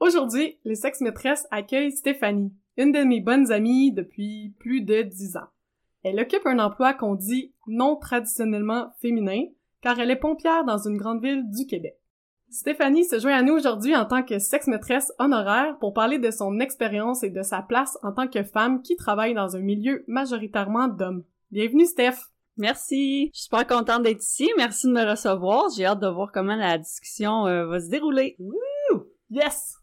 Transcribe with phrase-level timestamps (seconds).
[0.00, 5.36] Aujourd'hui, les sexes maîtresses accueillent Stéphanie, une de mes bonnes amies depuis plus de dix
[5.36, 5.48] ans.
[6.02, 9.42] Elle occupe un emploi qu'on dit non traditionnellement féminin,
[9.82, 11.98] car elle est pompière dans une grande ville du Québec.
[12.48, 16.30] Stéphanie se joint à nous aujourd'hui en tant que sexe maîtresse honoraire pour parler de
[16.30, 20.02] son expérience et de sa place en tant que femme qui travaille dans un milieu
[20.08, 21.24] majoritairement d'hommes.
[21.50, 22.16] Bienvenue Steph!
[22.56, 23.26] Merci.
[23.34, 24.50] Je suis super contente d'être ici.
[24.56, 25.68] Merci de me recevoir.
[25.76, 28.36] J'ai hâte de voir comment la discussion euh, va se dérouler.
[28.38, 29.04] Wouh!
[29.30, 29.79] Yes!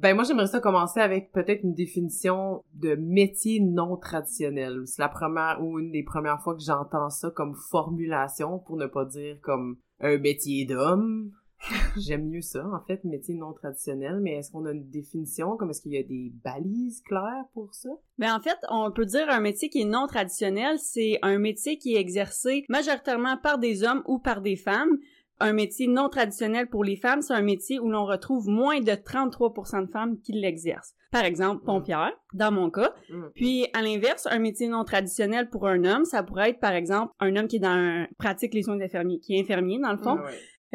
[0.00, 4.82] Ben moi j'aimerais ça commencer avec peut-être une définition de métier non traditionnel.
[4.86, 8.86] C'est la première ou une des premières fois que j'entends ça comme formulation pour ne
[8.86, 11.32] pas dire comme un métier d'homme.
[11.96, 15.56] J'aime mieux ça en fait, métier non traditionnel, mais est-ce qu'on a une définition?
[15.56, 17.88] Comme est-ce qu'il y a des balises claires pour ça?
[18.18, 21.76] Ben en fait, on peut dire un métier qui est non traditionnel, c'est un métier
[21.76, 24.96] qui est exercé majoritairement par des hommes ou par des femmes
[25.40, 28.92] un métier non traditionnel pour les femmes, c'est un métier où l'on retrouve moins de
[28.92, 30.94] 33% de femmes qui l'exercent.
[31.10, 32.92] Par exemple, pompière, dans mon cas.
[33.08, 33.22] Mm.
[33.34, 37.12] Puis, à l'inverse, un métier non traditionnel pour un homme, ça pourrait être, par exemple,
[37.20, 40.18] un homme qui est dans pratique les soins d'infirmier, qui est infirmier, dans le fond.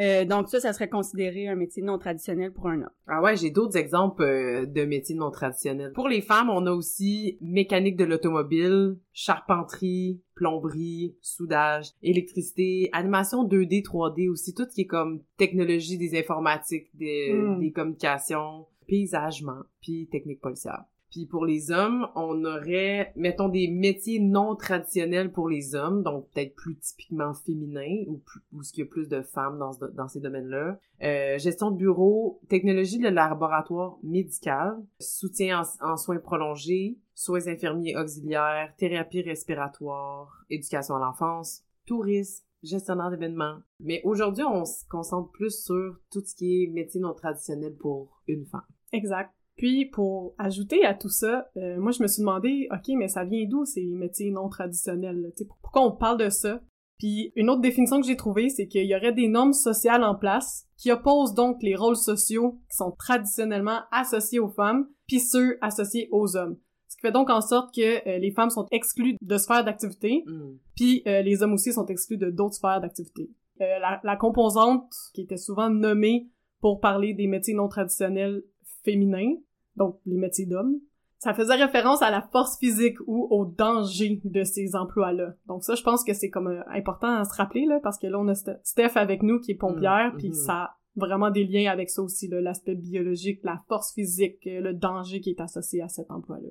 [0.00, 2.90] Euh, donc ça, ça serait considéré un métier non traditionnel pour un homme.
[3.06, 5.92] Ah ouais, j'ai d'autres exemples euh, de métiers non traditionnels.
[5.92, 13.84] Pour les femmes, on a aussi mécanique de l'automobile, charpenterie, plomberie, soudage, électricité, animation 2D,
[13.84, 17.60] 3D aussi, tout ce qui est comme technologie des informatiques, des, hmm.
[17.60, 20.84] des communications, paysagement, puis technique policière.
[21.14, 26.28] Puis pour les hommes, on aurait, mettons, des métiers non traditionnels pour les hommes, donc
[26.30, 28.20] peut-être plus typiquement féminins ou,
[28.52, 30.76] ou ce qu'il y a plus de femmes dans, ces domaines-là.
[31.04, 38.74] Euh, gestion de bureau, technologie de laboratoire médical, soutien en, soins prolongés, soins infirmiers auxiliaires,
[38.76, 43.58] thérapie respiratoire, éducation à l'enfance, tourisme, gestionnaire d'événements.
[43.78, 48.20] Mais aujourd'hui, on se concentre plus sur tout ce qui est métier non traditionnel pour
[48.26, 48.66] une femme.
[48.92, 49.30] Exact.
[49.56, 53.24] Puis pour ajouter à tout ça, euh, moi je me suis demandé, ok, mais ça
[53.24, 56.60] vient d'où ces métiers non traditionnels sais, Pourquoi on parle de ça?
[56.98, 60.14] Puis une autre définition que j'ai trouvée, c'est qu'il y aurait des normes sociales en
[60.14, 65.58] place qui opposent donc les rôles sociaux qui sont traditionnellement associés aux femmes, puis ceux
[65.60, 66.56] associés aux hommes.
[66.88, 70.24] Ce qui fait donc en sorte que euh, les femmes sont exclues de sphères d'activité,
[70.26, 70.56] mm.
[70.76, 73.30] puis euh, les hommes aussi sont exclus de d'autres sphères d'activité.
[73.60, 76.28] La, la composante qui était souvent nommée
[76.60, 78.42] pour parler des métiers non traditionnels
[78.84, 79.34] féminin,
[79.76, 80.80] donc les métiers d'hommes.
[81.18, 85.34] Ça faisait référence à la force physique ou au danger de ces emplois-là.
[85.46, 88.06] Donc ça, je pense que c'est comme euh, important à se rappeler, là, parce que
[88.06, 90.34] là, on a Steph avec nous qui est pompière, mm, puis mm.
[90.34, 94.74] ça a vraiment des liens avec ça aussi, l'aspect biologique, la force physique, euh, le
[94.74, 96.50] danger qui est associé à cet emploi-là.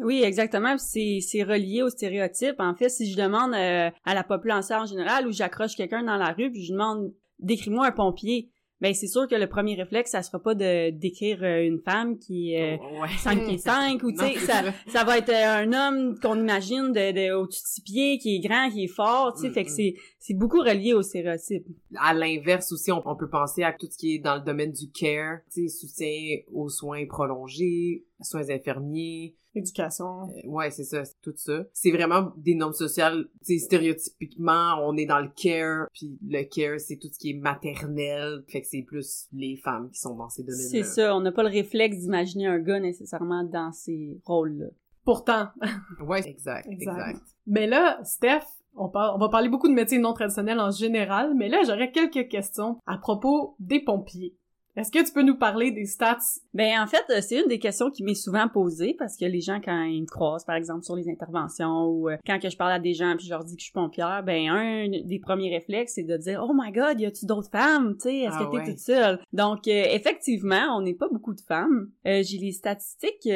[0.00, 0.76] Oui, exactement.
[0.78, 2.58] C'est, c'est relié aux stéréotypes.
[2.58, 6.16] En fait, si je demande euh, à la population en général ou j'accroche quelqu'un dans
[6.16, 10.10] la rue puis je demande décris-moi un pompier, ben c'est sûr que le premier réflexe
[10.10, 12.78] ça sera pas de décrire euh, une femme qui est
[13.18, 15.04] 5 pieds 5 ou tu sais ça, ça.
[15.04, 18.70] va être euh, un homme qu'on imagine de, de au-dessus de pieds qui est grand
[18.70, 19.94] qui est fort tu sais fait que c'est
[20.26, 23.98] c'est beaucoup relié au stéréotype à l'inverse aussi on, on, peut penser à tout ce
[23.98, 29.36] qui est dans le domaine du care tu sais soutien aux soins prolongés soins infirmiers
[29.54, 30.24] éducation.
[30.24, 31.64] Euh, ouais, c'est ça, tout ça.
[31.72, 36.80] C'est vraiment des normes sociales, tu stéréotypiquement, on est dans le care, puis le care,
[36.80, 40.28] c'est tout ce qui est maternel, fait que c'est plus les femmes qui sont dans
[40.28, 40.68] ces domaines-là.
[40.70, 44.66] C'est ça, on n'a pas le réflexe d'imaginer un gars nécessairement dans ces rôles-là.
[45.04, 45.48] Pourtant.
[46.06, 48.46] ouais, exact, exact, Mais là, Steph,
[48.76, 52.28] on, on, va parler beaucoup de métiers non traditionnels en général, mais là, j'aurais quelques
[52.28, 54.36] questions à propos des pompiers.
[54.76, 56.18] Est-ce que tu peux nous parler des stats?
[56.52, 59.40] Ben en fait, euh, c'est une des questions qui m'est souvent posée parce que les
[59.40, 62.56] gens quand ils me croisent par exemple sur les interventions ou euh, quand que je
[62.56, 65.20] parle à des gens puis je leur dis que je suis pompière, ben un des
[65.20, 68.36] premiers réflexes c'est de dire "Oh my god, y a-tu d'autres femmes, tu sais, est-ce
[68.36, 71.90] que ah t'es toute seule Donc euh, effectivement, on n'est pas beaucoup de femmes.
[72.04, 73.28] J'ai les statistiques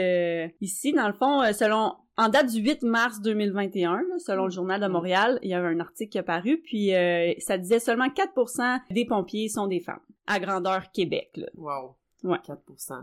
[0.60, 4.86] ici dans le fond selon en date du 8 mars 2021, selon le Journal de
[4.86, 4.92] mm.
[4.92, 6.90] Montréal, il y avait un article qui a paru, puis
[7.38, 11.30] ça disait seulement 4% des pompiers sont des femmes à grandeur Québec.
[11.36, 11.46] Là.
[11.56, 11.96] Wow.
[12.22, 12.38] Ouais.
[12.38, 12.56] 4%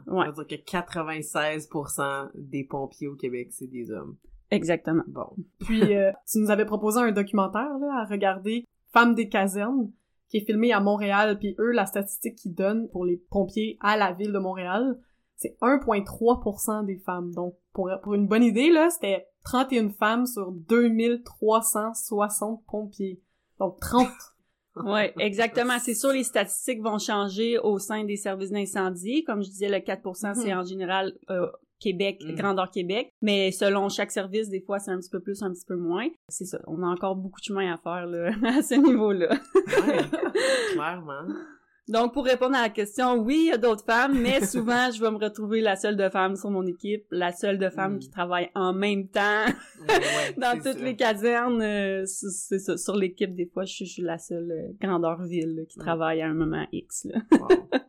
[0.08, 0.26] ouais.
[0.26, 4.18] Ça veut dire que 96% des pompiers au Québec, c'est des hommes.
[4.52, 5.04] Exactement.
[5.08, 5.36] Bon.
[5.60, 9.92] Puis, euh, tu nous avais proposé un documentaire là, à regarder, Femmes des casernes,
[10.30, 13.98] qui est filmé à Montréal, puis eux, la statistique qu'ils donnent pour les pompiers à
[13.98, 14.98] la ville de Montréal,
[15.38, 17.32] c'est 1,3% des femmes.
[17.34, 23.22] Donc, pour, pour une bonne idée, là, c'était 31 femmes sur 2360 pompiers.
[23.60, 24.08] Donc, 30.
[24.86, 25.80] ouais, exactement.
[25.80, 29.24] C'est sûr, les statistiques vont changer au sein des services d'incendie.
[29.24, 30.60] Comme je disais, le 4%, c'est Mhm.
[30.60, 31.48] en général euh,
[31.80, 32.36] Québec, Mhm.
[32.36, 33.10] grandeur Québec.
[33.22, 36.08] Mais selon chaque service, des fois, c'est un petit peu plus, un petit peu moins.
[36.30, 36.60] C'est ça.
[36.68, 38.28] On a encore beaucoup de chemin à faire, là,
[38.60, 39.30] à ce niveau-là.
[39.30, 40.00] Ouais,
[40.74, 41.24] clairement.
[41.88, 45.00] Donc, pour répondre à la question, oui, il y a d'autres femmes, mais souvent, je
[45.00, 48.00] vais me retrouver la seule de femmes sur mon équipe, la seule de femmes Mm.
[48.00, 49.46] qui travaille en même temps
[49.88, 51.62] Ouais, dans toutes les casernes.
[51.62, 52.76] euh, c'est ça.
[52.78, 55.78] Sur l'équipe, des fois, je suis, je suis la seule euh, grandeur ville là, qui
[55.78, 57.08] travaille à un moment X.
[57.32, 57.48] Wow.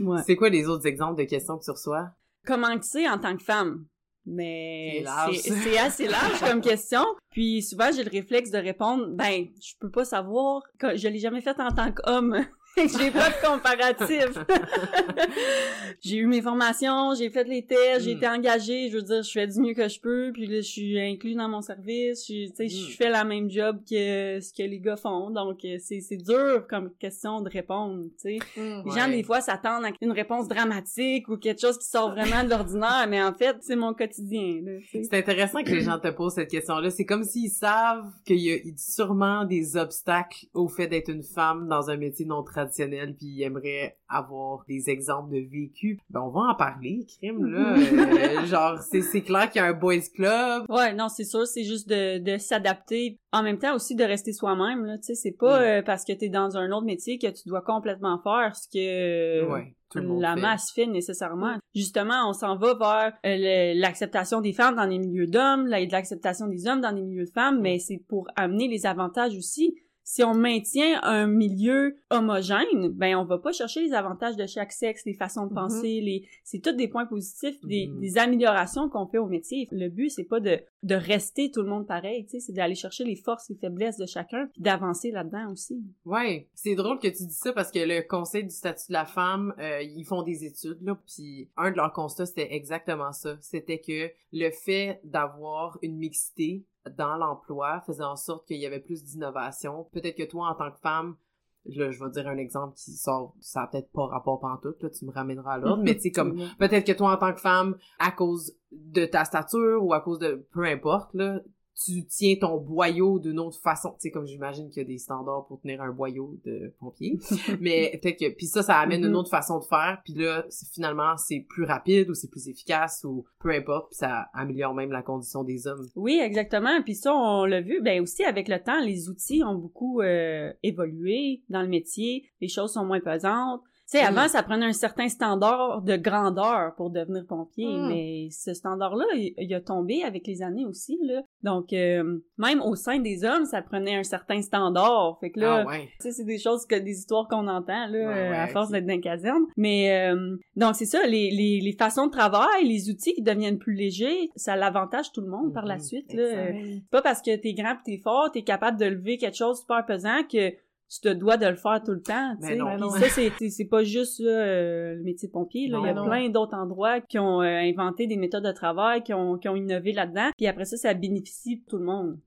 [0.00, 0.22] Ouais.
[0.26, 2.08] C'est quoi les autres exemples de questions que tu reçois?
[2.46, 3.84] Comment que c'est en tant que femme?
[4.26, 5.04] Mais
[5.34, 7.04] c'est assez large comme question.
[7.30, 11.40] Puis souvent, j'ai le réflexe de répondre, ben, je peux pas savoir, je l'ai jamais
[11.40, 12.36] fait en tant qu'homme.
[12.76, 14.28] j'ai pas de comparatif.
[16.00, 18.16] j'ai eu mes formations, j'ai fait les tests, j'ai Mm.
[18.16, 20.62] été engagée, je veux dire, je fais du mieux que je peux, puis là, je
[20.62, 22.90] suis inclus dans mon service, je, sais, je Mm.
[22.96, 26.66] fais la même job que ce que les gars font, donc euh, c'est c'est dur
[26.68, 28.60] comme question de répondre, tu sais.
[28.60, 28.82] Mm.
[28.86, 32.42] Les gens, des fois, s'attendent à une réponse dramatique ou quelque chose qui sort vraiment
[32.44, 34.72] de l'ordinaire, mais en fait, c'est mon quotidien, là.
[34.90, 36.90] C'est intéressant que les gens te posent cette question-là.
[36.90, 41.68] C'est comme s'ils savent qu'il y a sûrement des obstacles au fait d'être une femme
[41.68, 45.98] dans un métier non traditionnel, puis ils aimeraient avoir des exemples de vécu.
[46.10, 47.74] Ben, on va en parler, crime, là.
[48.42, 50.64] Euh, genre, c'est, c'est clair qu'il y a un boys club.
[50.68, 53.18] Ouais, non, c'est sûr, c'est juste de, de s'adapter.
[53.32, 55.62] En même temps aussi de rester soi-même, là, tu sais, c'est pas Mm.
[55.62, 59.50] euh, parce que t'es dans un autre métier que tu dois complètement faire ce que
[59.50, 60.40] ouais, la fait.
[60.40, 61.56] masse fait nécessairement.
[61.74, 66.46] Justement, on s'en va vers euh, l'acceptation des femmes dans les milieux d'hommes, la- l'acceptation
[66.46, 69.74] des hommes dans les milieux de femmes, mais c'est pour amener les avantages aussi.
[70.04, 74.72] Si on maintient un milieu homogène, ben on va pas chercher les avantages de chaque
[74.72, 75.54] sexe, les façons de Mhm.
[75.54, 78.00] penser, les c'est tous des points positifs, des, Mhm.
[78.00, 79.68] des améliorations qu'on fait au métier.
[79.70, 82.74] Le but c'est pas de de rester tout le monde pareil, tu sais, c'est d'aller
[82.74, 85.80] chercher les forces et faiblesses de chacun, puis d'avancer là-dedans aussi.
[86.04, 89.04] Ouais, c'est drôle que tu dis ça parce que le Conseil du statut de la
[89.06, 93.36] femme, euh, ils font des études là, puis un de leurs constats c'était exactement ça.
[93.40, 96.64] C'était que le fait d'avoir une mixité
[96.96, 99.88] dans l'emploi faisait en sorte qu'il y avait plus d'innovation.
[99.92, 101.16] Peut-être que toi en tant que femme
[101.64, 104.90] Là, je vais dire un exemple qui sort, ça a peut-être pas rapport pantoute, là,
[104.90, 107.40] tu me ramèneras à l'ordre, mais tu sais, comme, peut-être que toi, en tant que
[107.40, 111.40] femme, à cause de ta stature ou à cause de, peu importe, là,
[111.74, 113.90] tu tiens ton boyau d'une autre façon.
[113.92, 117.18] Tu sais, comme j'imagine qu'il y a des standards pour tenir un boyau de pompier.
[117.60, 119.16] mais peut-être que, puis ça, ça amène une Mhm.
[119.16, 120.00] autre façon de faire.
[120.04, 123.88] Puis là, finalement, c'est plus rapide ou c'est plus efficace ou peu importe.
[123.90, 125.86] Puis ça améliore même la condition des hommes.
[125.96, 126.82] Oui, exactement.
[126.82, 127.80] Puis ça, on l'a vu.
[127.82, 132.24] Ben aussi, avec le temps, les outils ont beaucoup euh, évolué dans le métier.
[132.40, 133.62] Les choses sont moins pesantes.
[133.92, 134.16] Tu sais, Mm.
[134.16, 137.88] avant, ça prenait un certain standard de grandeur pour devenir pompier, Mm.
[137.88, 141.20] mais ce standard-là, il, il a tombé avec les années aussi, là.
[141.42, 145.18] Donc, euh, même au sein des hommes, ça prenait un certain standard.
[145.20, 145.88] Fait que là, ah ouais.
[146.00, 148.46] tu sais, c'est des choses que des histoires qu'on entend là, Ouais, euh, ouais, à
[148.48, 149.44] force d'être dans une caserne.
[149.56, 153.58] Mais euh, donc c'est ça, les, les, les façons de travail, les outils qui deviennent
[153.58, 156.12] plus légers, ça l'avantage tout le monde par la Mhm, suite.
[156.14, 156.52] Là.
[156.90, 159.60] pas parce que t'es grand pis t'es fort, t'es capable de lever quelque chose de
[159.60, 160.52] super pesant que
[160.92, 162.36] tu te dois de le faire tout le temps.
[162.40, 162.66] tu Mais non.
[162.66, 162.90] Puis Ben non.
[162.90, 165.68] ça, c'est, pas juste là, euh, le métier de pompier.
[165.68, 165.78] Là.
[165.78, 166.04] Non, Il y a non.
[166.06, 169.56] plein d'autres endroits qui ont euh, inventé des méthodes de travail, qui ont, qui ont
[169.56, 170.30] innové là-dedans.
[170.36, 172.18] Puis après ça, ça bénéficie tout le monde.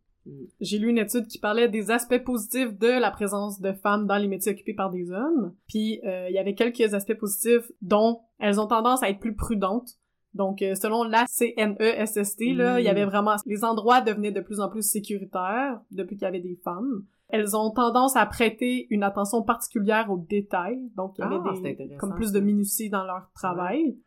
[0.60, 4.18] J'ai lu une étude qui parlait des aspects positifs de la présence de femmes dans
[4.18, 5.54] les métiers occupés par des hommes.
[5.68, 9.36] Puis euh, il y avait quelques aspects positifs dont elles ont tendance à être plus
[9.36, 9.92] prudentes.
[10.34, 12.80] Donc euh, selon la CNESST, là, Mm.
[12.80, 16.28] il y avait vraiment les endroits devenaient de plus en plus sécuritaires depuis qu'il y
[16.28, 17.04] avait des femmes.
[17.36, 20.90] Elles ont tendance à prêter une attention particulière aux détails.
[20.96, 21.54] Donc il y avait Ah,
[21.88, 23.98] des comme plus de minutie dans leur travail.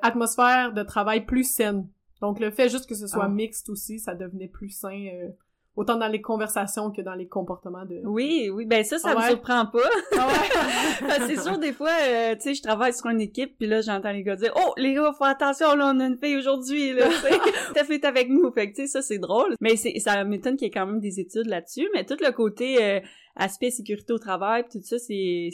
[0.00, 1.88] Atmosphère de travail plus saine.
[2.20, 3.28] Donc le fait juste que ce soit Ah.
[3.28, 5.28] mixte aussi, ça devenait plus sain euh,
[5.78, 9.20] autant dans les conversations que dans les comportements de Oui, oui, ben ça, ça Ah
[9.20, 9.78] me surprend pas.
[10.18, 11.14] Ah ouais?
[11.28, 14.10] c'est sûr, des fois, euh, tu sais, je travaille sur une équipe, puis là, j'entends
[14.10, 17.06] les gars dire «Oh, les gars, faut attention, là, on a une fille aujourd'hui, là,
[17.74, 19.54] t'as fait avec nous.» Fait que, tu sais, ça, c'est drôle.
[19.60, 22.32] Mais c'est, ça m'étonne qu'il y ait quand même des études là-dessus, mais tout le
[22.32, 23.00] côté euh,
[23.36, 25.50] aspect sécurité au travail, pis tout ça, c'est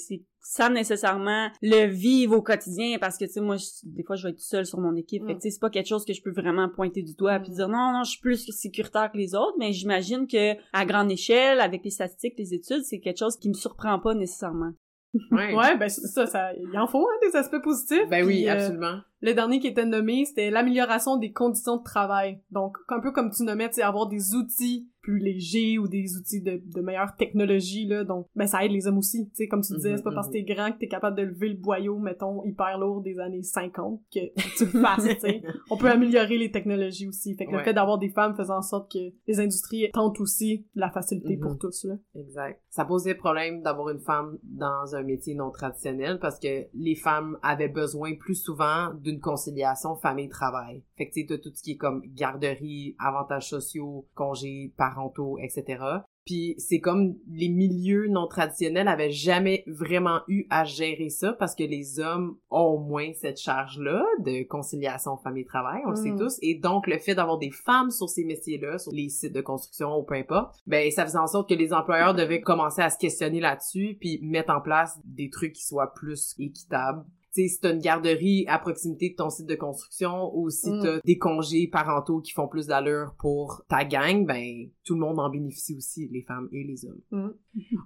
[0.47, 4.25] sans nécessairement le vivre au quotidien, parce que, tu sais, moi, je- des fois, je
[4.29, 5.41] vais être seule sur mon équipe, fait que, Mm.
[5.41, 7.55] tu sais, c'est pas quelque chose que je peux vraiment pointer du doigt, puis Mm.
[7.55, 11.11] dire «Non, non, je suis plus sécuritaire que les autres», mais j'imagine que à grande
[11.11, 14.73] échelle, avec les statistiques, les études, c'est quelque chose qui me surprend pas nécessairement.
[15.31, 15.55] Ouais.
[15.55, 18.09] Ouais, ben c'est ça, ça, il en faut hein, des aspects positifs.
[18.11, 18.97] Ben oui, Puis, euh, absolument.
[19.21, 22.41] le dernier qui était nommé, c'était l'amélioration des conditions de travail.
[22.51, 26.17] Donc, un peu comme tu nommais, tu sais, avoir des outils plus légers ou des
[26.17, 28.05] outils de, de meilleure technologie, là.
[28.05, 29.27] Donc, ben, ça aide les hommes aussi.
[29.29, 30.45] Tu sais, comme tu disais, Mhm, c'est pas parce que mhm.
[30.47, 34.01] t'es grand que t'es capable de lever le boyau, mettons, hyper lourd des années 50
[34.13, 34.21] que
[34.57, 35.43] tu le fasses, tu sais.
[35.71, 37.35] On peut améliorer les technologies aussi.
[37.35, 40.67] Fait que le fait d'avoir des femmes faisant en sorte que les industries tentent aussi
[40.75, 41.59] la facilité pour Mhm.
[41.59, 41.95] tous, là.
[42.15, 42.61] Exact.
[42.71, 47.37] Ça posait problème d'avoir une femme dans un métier non traditionnel parce que les femmes
[47.43, 50.83] avaient besoin plus souvent d'une conciliation famille-travail.
[50.97, 55.83] Fait que tu tout ce qui est comme garderie, avantages sociaux, congés parentaux, etc.
[56.25, 61.55] Puis c'est comme les milieux non traditionnels avaient jamais vraiment eu à gérer ça parce
[61.55, 66.19] que les hommes ont moins cette charge-là de conciliation famille-travail, on le sait Mm.
[66.19, 66.39] tous.
[66.41, 69.99] Et donc le fait d'avoir des femmes sur ces métiers-là, sur les sites de construction
[69.99, 72.99] ou peu importe, ben ça faisait en sorte que les employeurs devaient commencer à se
[72.99, 77.05] questionner là-dessus puis mettre en place des trucs qui soient plus équitables.
[77.35, 80.71] Tu sais, si t'as une garderie à proximité de ton site de construction ou si
[80.71, 80.83] Mm.
[80.83, 85.19] t'as des congés parentaux qui font plus d'allure pour ta gang, ben tout le monde
[85.19, 87.01] en bénéficie aussi, les femmes et les hommes.
[87.11, 87.29] Mm.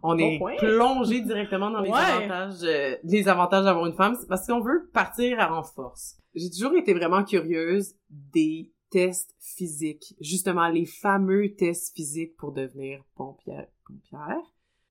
[0.03, 0.57] On Bon est point.
[0.59, 1.97] plongé directement dans les Ouais.
[1.97, 6.19] avantages, euh, les avantages d'avoir une femme, parce qu'on veut partir en force.
[6.35, 13.03] J'ai toujours été vraiment curieuse des tests physiques, justement les fameux tests physiques pour devenir
[13.15, 13.67] pompière.
[13.87, 14.37] pompière.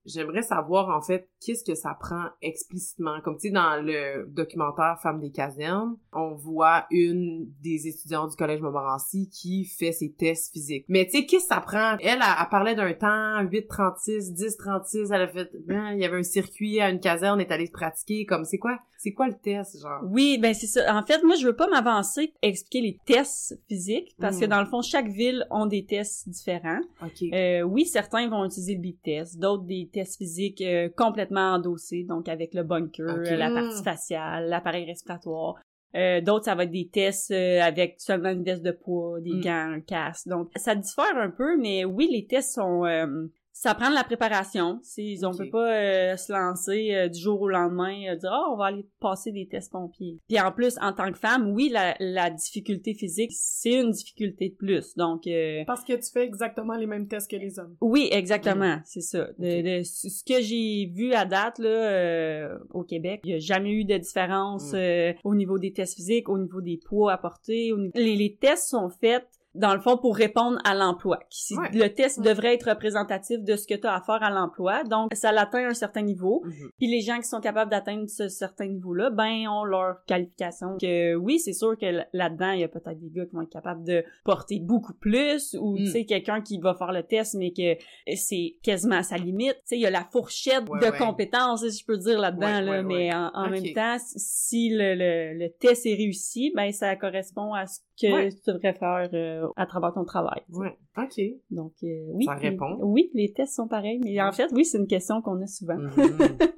[0.08, 3.20] J'aimerais savoir en fait qu'est-ce que ça prend explicitement?
[3.24, 8.36] Comme tu sais dans le documentaire Femmes des casernes, on voit une des étudiantes du
[8.38, 10.86] collège Montmorency qui fait ses tests physiques.
[10.88, 11.98] Mais tu sais qu'est-ce que ça prend?
[12.00, 16.18] Elle, elle, elle parlait d'un temps 8:36, 10:36, elle a fait ben, il y avait
[16.18, 18.80] un circuit à une caserne, elle est allée se pratiquer comme c'est quoi?
[18.98, 20.01] C'est quoi le test genre?
[20.10, 20.96] Oui, ben c'est ça.
[20.96, 24.39] En fait, moi, je veux pas m'avancer, expliquer les tests physiques, parce Mm.
[24.42, 26.82] que dans le fond, chaque ville ont des tests différents.
[27.04, 27.24] OK.
[27.34, 32.04] Euh, oui, certains vont utiliser le beep test, d'autres des tests physiques euh, complètement endossés,
[32.04, 33.54] donc avec le bunker, euh, la Mm.
[33.54, 35.56] partie faciale, l'appareil respiratoire.
[35.96, 39.34] Euh, d'autres, ça va être des tests euh, avec seulement une veste de poids, des
[39.36, 39.42] Mm.
[39.42, 40.27] gants, un casque.
[40.27, 42.84] Donc, ça diffère un peu, mais oui, les tests sont...
[42.86, 43.27] euh,
[43.60, 44.80] ça prend de la préparation.
[44.84, 45.38] C'est, on Ok.
[45.38, 48.66] peut pas euh, se lancer euh, du jour au lendemain, euh, dire oh, on va
[48.66, 50.20] aller passer des tests pompiers.
[50.28, 54.50] Puis en plus, en tant que femme, oui, la, la difficulté physique, c'est une difficulté
[54.50, 54.96] de plus.
[54.96, 57.76] Donc euh, Parce que tu fais exactement les mêmes tests que les hommes.
[57.82, 59.28] oui, exactement, c'est ça.
[59.40, 63.40] De, de- ce que j'ai vu à date là euh, au Québec, il n'y a
[63.40, 64.76] jamais eu de différence Mm.
[64.76, 67.72] euh, au niveau des tests physiques, au niveau des poids à porter.
[67.74, 69.26] au niveau- Les, les tests sont faits
[69.58, 71.20] dans le fond pour répondre à l'emploi.
[71.52, 71.70] Ouais.
[71.74, 72.26] Le test Ouais.
[72.26, 74.84] devrait être représentatif de ce que tu as à faire à l'emploi.
[74.84, 76.42] Donc, ça l'atteint un certain niveau.
[76.46, 76.70] Mhm.
[76.78, 80.78] Puis les gens qui sont capables d'atteindre ce certain niveau-là, ben, ont leur qualification.
[80.82, 83.50] Que oui, c'est sûr que là-dedans, il y a peut-être des gars qui vont être
[83.52, 85.78] capables de porter beaucoup plus, ou, Mm.
[85.78, 87.76] tu sais, quelqu'un qui va faire le test, mais que
[88.16, 89.56] c'est quasiment à sa limite.
[89.56, 92.62] Tu sais, il y a la fourchette Ouais, de compétences, si je peux dire, là-dedans,
[92.62, 92.84] là.
[92.84, 97.66] mais en, même temps, si le, le, le test est réussi, ben, ça correspond à
[97.66, 100.42] ce que tu devrais faire euh, à travers ton travail.
[100.48, 100.60] tu sais.
[100.60, 100.77] Ouais.
[100.98, 101.39] OK.
[101.51, 102.25] Donc, euh, oui.
[102.25, 102.77] Ça répond.
[102.82, 105.77] Oui, les tests sont pareils, mais en fait, oui, c'est une question qu'on a souvent.
[105.77, 105.92] Mhm.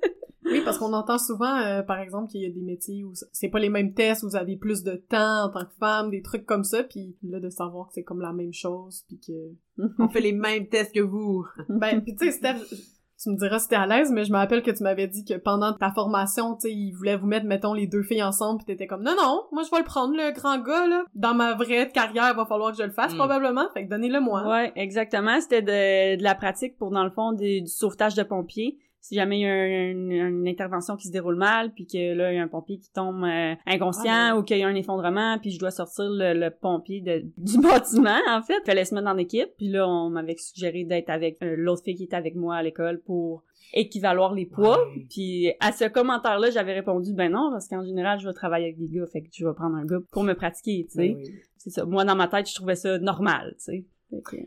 [0.52, 3.50] Oui, parce qu'on entend souvent, euh, par exemple, qu'il y a des métiers où c'est
[3.50, 6.22] pas les mêmes tests, où vous avez plus de temps en tant que femme, des
[6.22, 9.84] trucs comme ça, puis là, de savoir que c'est comme la même chose, puis que...
[10.00, 11.46] On fait les mêmes tests que vous.
[11.70, 12.76] Ben, puis tu sais, Steph,
[13.22, 15.26] tu me diras si t'es à l'aise, mais je me rappelle que tu m'avais dit
[15.26, 18.60] que pendant ta formation, tu sais, ils voulaient vous mettre, mettons, les deux filles ensemble,
[18.60, 21.04] pis t'étais comme, non, non, moi, je vais le prendre, le grand gars, là.
[21.16, 23.18] Dans ma vraie carrière, il va falloir que je le fasse, Mm.
[23.18, 24.48] probablement, fait que donnez-le moi.
[24.48, 25.40] Ouais, exactement.
[25.42, 28.78] C'était de, de la pratique pour, dans le fond, des- du sauvetage de pompiers.
[29.02, 32.14] Si jamais il y a un- une, une intervention qui se déroule mal, puis que
[32.14, 34.40] là, il y a un pompier qui tombe euh, inconscient Ah, ouais.
[34.40, 37.60] ou qu'il y a un effondrement, puis je dois sortir le, le pompier de- du
[37.60, 38.62] bâtiment, en fait.
[38.66, 39.50] Fallait se mettre en équipe.
[39.58, 42.64] Puis là, on m'avait suggéré d'être avec euh, l'autre fille qui était avec moi à
[42.64, 44.84] l'école pour équivaloir les poids.
[44.90, 45.06] Ouais.
[45.10, 48.80] Puis à ce commentaire-là, j'avais répondu ben non parce qu'en général, je vais travailler avec
[48.80, 51.10] des gars, fait que je vais prendre un gars pour me pratiquer, tu sais.
[51.10, 51.32] Ben oui.
[51.58, 51.86] C'est ça.
[51.86, 53.86] Moi dans ma tête, je trouvais ça normal, tu sais.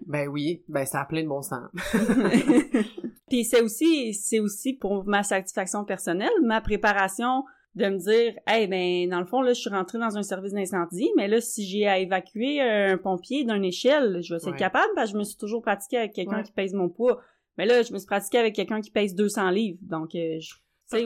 [0.07, 1.69] Ben oui, ben ça a plein de bon sens.
[3.29, 8.67] Puis c'est aussi c'est aussi pour ma satisfaction personnelle, ma préparation de me dire hey
[8.67, 11.65] ben dans le fond là je suis rentrée dans un service d'incendie mais là si
[11.67, 14.57] j'ai à évacuer un pompier d'une échelle je vais être Ouais.
[14.59, 16.43] capable parce que je me suis toujours pratiquée avec quelqu'un Ouais.
[16.43, 17.23] qui pèse mon poids
[17.57, 20.53] mais là je me suis pratiquée avec quelqu'un qui pèse 200 livres donc euh, je-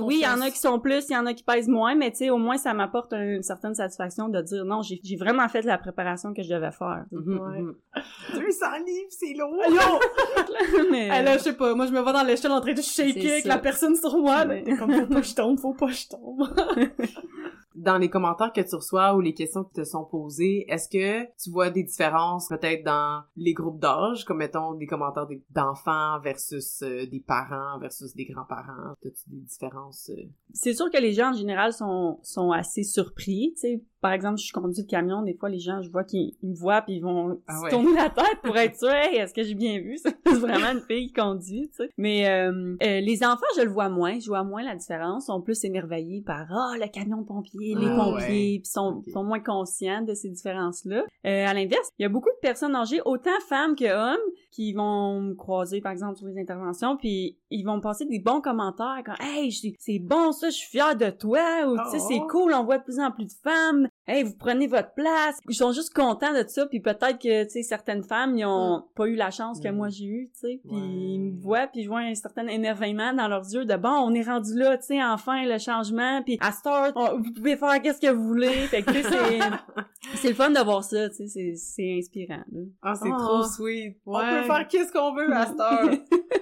[0.00, 1.94] oui, il y en a qui sont plus, il y en a qui pèsent moins,
[1.94, 5.16] mais tu sais, au moins, ça m'apporte une certaine satisfaction de dire non, j'ai j'ai
[5.16, 7.04] vraiment fait la préparation que je devais faire.
[7.12, 7.18] Ouais.
[7.20, 7.74] mhm.
[8.34, 9.62] 200 livres, c'est lourd!
[9.68, 10.86] Yo!
[10.90, 12.82] Mais- Eh là, je sais pas, moi, je me vois dans l'échelle en train de
[12.82, 14.44] shaker avec la personne sur moi.
[14.46, 16.48] T'es comme, faut pas que je tombe, faut pas que je tombe.
[17.76, 21.24] Dans les commentaires que tu reçois ou les questions qui te sont posées, est-ce que
[21.42, 26.82] tu vois des différences peut-être dans les groupes d'âge, comme mettons des commentaires d'enfants versus
[26.82, 28.92] euh, des parents versus des grands-parents?
[28.92, 30.10] As-tu des différences?
[30.10, 30.22] euh?
[30.52, 34.38] c'est sûr que les gens en général sont, sont assez surpris, tu sais, par exemple,
[34.38, 36.94] je conduis le camion, des fois, les gens, je vois qu'ils ils me voient puis
[36.94, 39.80] ils vont Ah se tourner la tête pour être sûr, hey, est-ce que j'ai bien
[39.80, 39.98] vu?
[39.98, 41.90] C'est vraiment une fille qui conduit, tu sais.
[41.98, 45.24] Mais euh, euh, les enfants, je le vois moins, je vois moins la différence.
[45.24, 48.60] Ils sont plus émerveillés par, ah, le camion de pompiers, les Ah, pompiers, ouais.
[48.62, 51.02] puis sont, sont moins conscients de ces différences-là.
[51.26, 54.72] Euh, à l'inverse, il y a beaucoup de personnes âgées, autant femmes que hommes, qui
[54.72, 58.40] vont me croiser, par exemple, sur les interventions, puis ils vont me passer des bons
[58.40, 62.06] commentaires comme Hey, c'est bon ça, je suis fière de toi ou tu sais, Oh.
[62.08, 63.88] c'est cool, on voit de plus en plus de femmes.
[64.08, 65.38] Hey, vous prenez votre place.
[65.48, 68.84] Ils sont juste contents de ça, puis peut-être que tu sais certaines femmes ils ont
[68.94, 69.76] pas eu la chance que Mm.
[69.76, 70.80] moi j'ai eu, tu sais, puis Ouais.
[70.86, 74.14] ils me voient puis je vois un certain émerveillement dans leurs yeux de bon, on
[74.14, 77.82] est rendu là, tu sais, enfin le changement, puis à Start, on- vous pouvez faire
[77.82, 78.52] qu'est-ce que vous voulez.
[78.68, 79.02] Fait que c'est
[80.14, 82.44] c'est le fun de voir ça, tu sais, c'est inspirant.
[82.52, 82.60] là.
[82.82, 83.16] Ah, c'est Oh.
[83.18, 83.96] trop sweet.
[84.06, 85.90] On peut faire qu'est-ce qu'on veut à heure.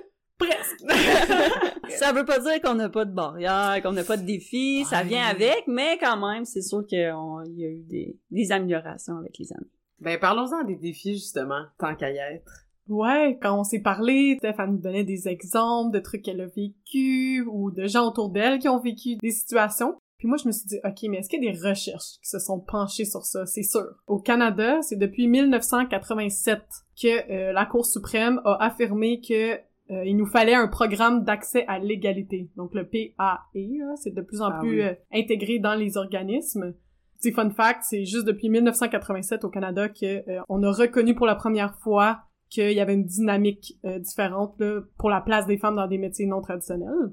[0.47, 1.89] Presque!
[1.99, 5.03] Ça veut pas dire qu'on n'a pas de barrière, qu'on n'a pas de défis, ça
[5.03, 9.39] vient avec, mais quand même, c'est sûr qu'il y a eu des, des améliorations avec
[9.39, 9.71] les années.
[10.01, 12.65] ben, parlons-en des défis, justement, tant qu'à y être.
[12.89, 16.47] Ouais, quand on s'est parlé, Steph, elle nous donnait des exemples de trucs qu'elle a
[16.47, 19.97] vécu ou de gens autour d'elle qui ont vécu des situations.
[20.19, 22.29] Puis moi, je me suis dit, OK, mais est-ce qu'il y a des recherches qui
[22.29, 23.47] se sont penchées sur ça?
[23.47, 23.85] C'est sûr.
[24.07, 26.61] Au Canada, c'est depuis 1987
[27.01, 29.59] que euh, la Cour suprême a affirmé que
[29.91, 32.51] euh, il nous fallait un programme d'accès à l'égalité.
[32.57, 34.83] Donc le PAE, c'est de plus en Ah plus oui.
[34.83, 36.75] euh, intégré dans les organismes.
[37.19, 41.27] Petit fun fact, c'est juste depuis 1987 au Canada que euh, on a reconnu pour
[41.27, 45.59] la première fois qu'il y avait une dynamique euh, différente là, pour la place des
[45.59, 47.13] femmes dans des métiers non traditionnels.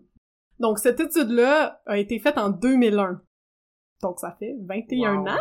[0.59, 3.21] Donc cette étude-là a été faite en 2001.
[4.01, 5.27] Donc ça fait 21 Wow.
[5.29, 5.37] ans.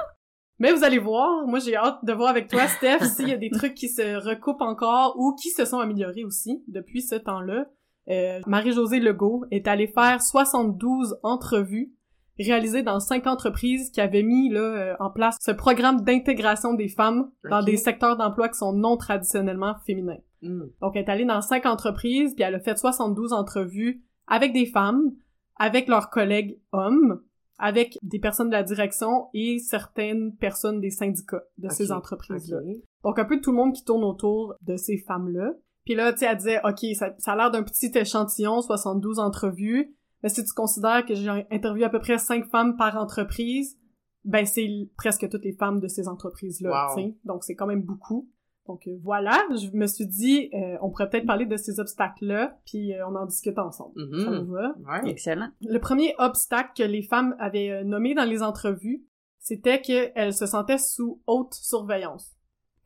[0.61, 3.39] Mais vous allez voir, moi j'ai hâte de voir avec toi, Steph, s'il y a
[3.39, 7.67] des trucs qui se recoupent encore ou qui se sont améliorés aussi depuis ce temps-là.
[8.09, 11.93] Euh, Marie-Josée Legault est allée faire 72 entrevues
[12.39, 16.89] réalisées dans cinq entreprises qui avaient mis là, euh, en place ce programme d'intégration des
[16.89, 20.19] femmes dans des secteurs d'emploi qui sont non traditionnellement féminins.
[20.43, 20.65] Hmm.
[20.81, 24.67] Donc, elle est allée dans cinq entreprises, puis elle a fait 72 entrevues avec des
[24.67, 25.13] femmes,
[25.57, 27.21] avec leurs collègues hommes,
[27.61, 32.59] avec des personnes de la direction et certaines personnes des syndicats de ces entreprises-là.
[33.05, 35.53] Donc, un peu tout le monde qui tourne autour de ces femmes-là.
[35.85, 39.19] Puis là, tu sais, elle disait, OK, ça, ça a l'air d'un petit échantillon, 72
[39.19, 43.79] entrevues, mais si tu considères que j'ai interviewé à peu près cinq femmes par entreprise,
[44.25, 44.69] ben c'est
[44.99, 46.95] presque toutes les femmes de ces entreprises-là, Wow.
[46.97, 47.15] tu sais.
[47.25, 48.29] Donc, c'est quand même beaucoup.
[48.71, 52.57] Donc euh, voilà, je me suis dit, euh, on pourrait peut-être parler de ces obstacles-là,
[52.65, 53.95] puis euh, on en discute ensemble.
[53.97, 54.25] Mhm.
[54.25, 54.75] Ça vous va?
[54.87, 55.11] Ouais.
[55.11, 55.49] Excellent.
[55.61, 59.03] Le premier obstacle que les femmes avaient nommé dans les entrevues,
[59.41, 62.37] c'était qu'elles se sentaient sous haute surveillance.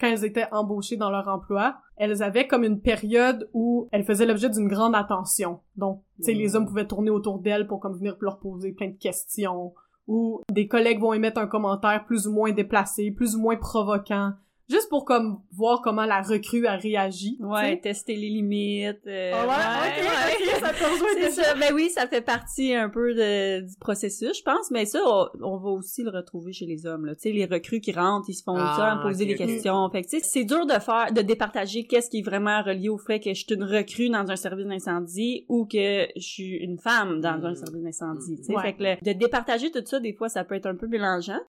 [0.01, 4.27] Quand elles étaient embauchées dans leur emploi, elles avaient comme une période où elles faisaient
[4.27, 5.61] l'objet d'une grande attention.
[5.77, 8.89] Donc, tu sais, les hommes pouvaient tourner autour d'elles pour comme venir leur poser plein
[8.89, 9.75] de questions,
[10.07, 14.33] ou des collègues vont émettre un commentaire plus ou moins déplacé, plus ou moins provoquant,
[14.69, 17.37] juste pour comme voir comment la recrue a réagi.
[17.41, 19.07] Ouais, tester les limites.
[19.07, 20.03] euh, Ah ouais?
[20.03, 20.47] Ok, ouais.
[20.55, 21.43] ok, ça te rejoint C'est déjà.
[21.45, 21.55] ça.
[21.55, 24.71] Ben oui, ça fait partie un peu de, du processus, je pense.
[24.71, 27.07] Mais ça, on, on va aussi le retrouver chez les hommes.
[27.07, 27.15] Là.
[27.15, 29.89] Tu sais, les recrues qui rentrent, ils se font Ah, ça poser ok, des questions.
[29.91, 32.89] Fait que tu sais, c'est dur de faire, de départager qu'est-ce qui est vraiment relié
[32.89, 36.57] au fait que je suis une recrue dans un service d'incendie ou que je suis
[36.57, 37.45] une femme dans Mm.
[37.47, 38.37] un service d'incendie.
[38.39, 38.55] tu sais.
[38.55, 38.63] Ouais.
[38.63, 41.41] Fait que le- de départager tout ça, des fois, ça peut être un peu mélangeant.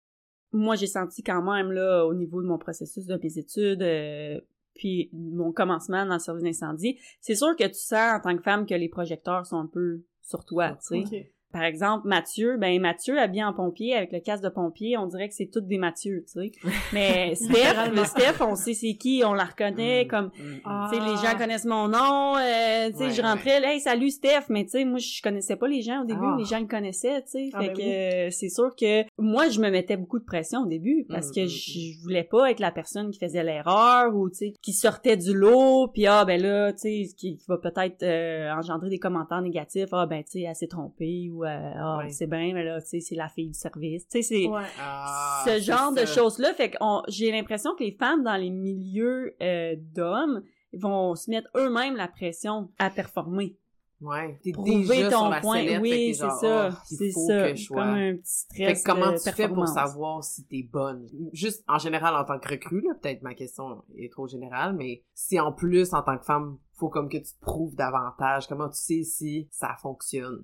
[0.55, 4.39] Moi, j'ai senti quand même, là, au niveau de mon processus de mes études, euh,
[4.73, 8.43] puis mon commencement dans le service d'incendie, c'est sûr que tu sens en tant que
[8.43, 11.33] femme que les projecteurs sont un peu sur toi, tu sais.
[11.55, 15.29] Par exemple, Mathieu, ben Mathieu habillé en pompier avec le casque de pompier, on dirait
[15.29, 16.51] que c'est toutes des Mathieu, tu sais.
[16.93, 20.07] Mais Steph, le Steph, on sait c'est qui, on la reconnaît Hmm.
[20.09, 20.57] comme Hmm.
[20.65, 20.89] Ah.
[20.91, 23.79] tu sais, les gens connaissent mon nom, euh, tu sais, Ouais, je rentrais, là, hey,
[23.79, 26.35] salut Steph, mais tu sais, moi, je connaissais pas les gens au début, Ah.
[26.37, 27.93] les gens le connaissaient, tu sais, Ah, fait ben que oui.
[27.93, 31.33] euh, c'est sûr que moi, je me mettais beaucoup de pression au début, parce Mm,
[31.35, 34.53] que mm, je je voulais pas être la personne qui faisait l'erreur, ou tu sais,
[34.61, 38.51] qui sortait du lot, puis ah, ben là, tu sais, qui, qui va peut-être euh,
[38.51, 42.09] engendrer des commentaires négatifs, ah, ben, tu sais, elle s'est trompée, ou euh, ah, Ouais.
[42.09, 44.61] c'est bien, mais là, tu sais, c'est la fille du service, tu sais, c'est Ouais.
[44.79, 46.53] Ah, ce c'est genre de choses-là.
[46.53, 51.29] Fait que on- j'ai l'impression que les femmes dans les milieux euh, d'hommes vont se
[51.29, 53.55] mettre eux-mêmes la pression à performer.
[54.01, 54.37] Ouais.
[54.43, 55.55] T'es Prouver déjà ton sur la point.
[55.59, 56.69] sellette, fait oui, c'est ça.
[56.91, 57.49] Il c'est ça.
[57.49, 58.83] que je sois- Comme un petit Fait stress.
[58.83, 61.07] que comment de tu fais pour savoir si t'es bonne?
[61.31, 65.03] Juste en général en tant que recrue, là, peut-être ma question est trop générale, mais
[65.13, 68.67] si en plus en tant que femme, faut comme que tu te prouves davantage, comment
[68.67, 70.43] tu sais si ça fonctionne?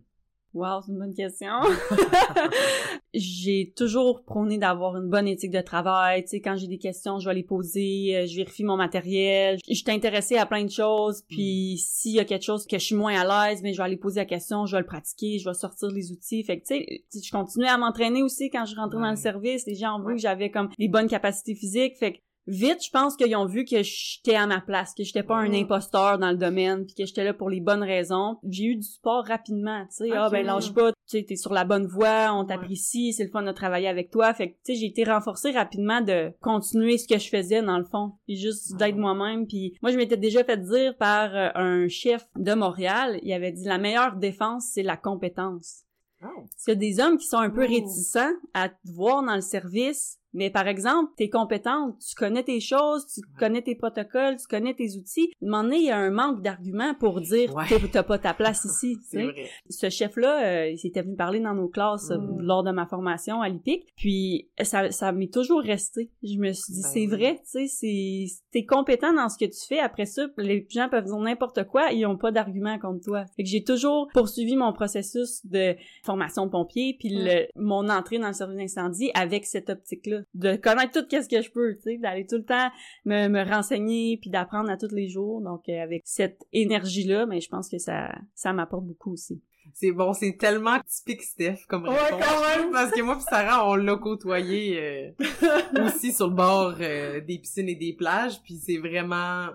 [0.53, 1.53] Wow, c'est une bonne question.
[3.13, 6.23] j'ai toujours prôné d'avoir une bonne éthique de travail.
[6.23, 9.59] Tu sais, quand j'ai des questions, je vais les poser, euh, je vérifie mon matériel.
[9.67, 12.83] Je suis intéressée à plein de choses, puis s'il y a quelque chose que je
[12.83, 15.39] suis moins à l'aise, mais je vais aller poser la question, je vais le pratiquer,
[15.39, 16.43] je vais sortir les outils.
[16.43, 19.65] Fait que, tu sais, je continuais à m'entraîner aussi quand je rentrais dans le service.
[19.67, 21.97] Les gens ont vu que j'avais comme des bonnes capacités physiques.
[21.97, 25.23] Fait que vite, je pense qu'ils ont vu que j'étais à ma place, que j'étais
[25.23, 28.37] pas un imposteur dans le domaine, puis que j'étais là pour les bonnes raisons.
[28.47, 31.53] J'ai eu du support rapidement, tu sais, ah ben lâche pas, tu sais, t'es sur
[31.53, 34.33] la bonne voie, on t'apprécie, c'est le fun de travailler avec toi.
[34.33, 37.77] Fait que, tu sais, j'ai été renforcée rapidement de continuer ce que je faisais dans
[37.77, 39.47] le fond, puis juste d'être moi-même.
[39.47, 43.51] Puis moi, je m'étais déjà fait dire par euh, un chef de Montréal, il avait
[43.51, 45.83] dit la meilleure défense, c'est la compétence.
[46.23, 46.45] Oh.
[46.55, 47.69] C'est des hommes qui sont un peu oh.
[47.69, 52.59] réticents à te voir dans le service, mais par exemple, t'es compétente, tu connais tes
[52.59, 55.31] choses, tu connais tes protocoles, tu connais tes outils.
[55.41, 58.17] À un moment donné, il y a un manque d'arguments pour dire que t'as pas
[58.17, 58.97] ta place ici.
[59.13, 59.49] Vrai.
[59.69, 62.41] Ce chef-là, euh, il s'était venu parler dans nos classes euh, mm.
[62.41, 66.09] lors de ma formation à l'IPIC, puis ça, ça m'est toujours resté.
[66.23, 69.49] Je me suis dit, ben c'est vrai, tu sais, c'est t'es compétent dans ce que
[69.49, 69.79] tu fais.
[69.79, 73.25] Après ça, les gens peuvent dire n'importe quoi, ils ont pas d'arguments contre toi.
[73.35, 77.19] Fait que j'ai toujours poursuivi mon processus de formation pompier, puis mm.
[77.19, 81.41] le, mon entrée dans le service d'incendie avec cette optique-là de connaître tout qu'est-ce que
[81.41, 82.69] je peux, tu sais, d'aller tout le temps
[83.05, 85.41] me, me renseigner puis d'apprendre à tous les jours.
[85.41, 89.41] Donc euh, avec cette énergie là, mais je pense que ça ça m'apporte beaucoup aussi.
[89.73, 92.11] C'est bon, c'est tellement typique Steph comme réponse.
[92.11, 92.71] Ouais, quand même!
[92.73, 97.39] Parce que moi pis Sarah, on l'a côtoyé euh, aussi sur le bord euh, des
[97.39, 99.47] piscines et des plages, puis c'est vraiment...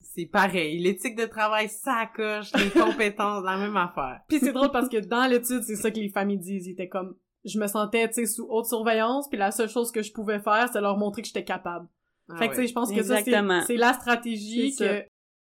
[0.00, 0.78] C'est pareil.
[0.78, 4.20] L'éthique de travail, ça coche, les compétences, la même affaire.
[4.28, 6.68] Puis c'est drôle parce que dans l'étude, c'est ça que les familles disent.
[6.68, 9.92] Ils étaient comme, je me sentais, tu sais, sous haute surveillance, puis la seule chose
[9.92, 11.88] que je pouvais faire, c'est leur montrer que j'étais capable.
[12.30, 15.04] Ah fait que, tu sais, je pense que ça, c'est la stratégie que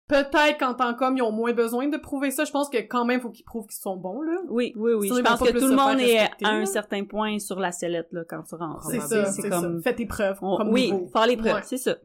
[0.08, 2.46] peut-être qu'en tant qu'homme, ils ont moins besoin de prouver ça.
[2.46, 4.42] Je pense que quand même, faut qu'ils prouvent qu'ils sont bons, là.
[4.50, 5.08] Oui, oui, oui.
[5.08, 8.24] je pense que tout le monde est à un certain point sur la sellette, là,
[8.28, 8.86] quand tu rentres.
[8.90, 9.82] C'est ça, c'est comme...
[9.82, 11.98] Fais tes preuves, comme Oui, faire les preuves, c'est ça.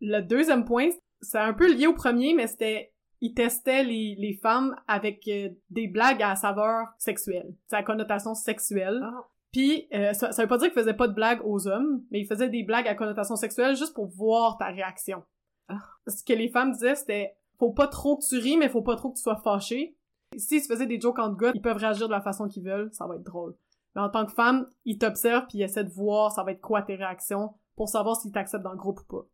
[0.00, 0.88] Le deuxième point,
[1.20, 5.50] c'est un peu lié au premier, mais c'était il testait les, les femmes avec euh,
[5.70, 9.00] des blagues à saveur sexuelle, à connotation sexuelle.
[9.02, 9.26] Ah.
[9.52, 12.20] Puis euh, ça, ça veut pas dire qu'il faisait pas de blagues aux hommes, mais
[12.20, 15.22] il faisait des blagues à connotation sexuelle juste pour voir ta réaction.
[15.68, 15.80] Ah.
[16.06, 18.96] Ce que les femmes disaient, c'était faut pas trop que tu ris, mais faut pas
[18.96, 19.96] trop que tu sois fâché.
[20.36, 22.90] S'ils se faisaient des jokes entre gars, ils peuvent réagir de la façon qu'ils veulent,
[22.92, 23.56] ça va être drôle.
[23.96, 26.60] Mais en tant que femme, ils t'observent puis ils essaient de voir ça va être
[26.60, 29.26] quoi tes réactions pour savoir s'ils t'acceptent dans le groupe ou pas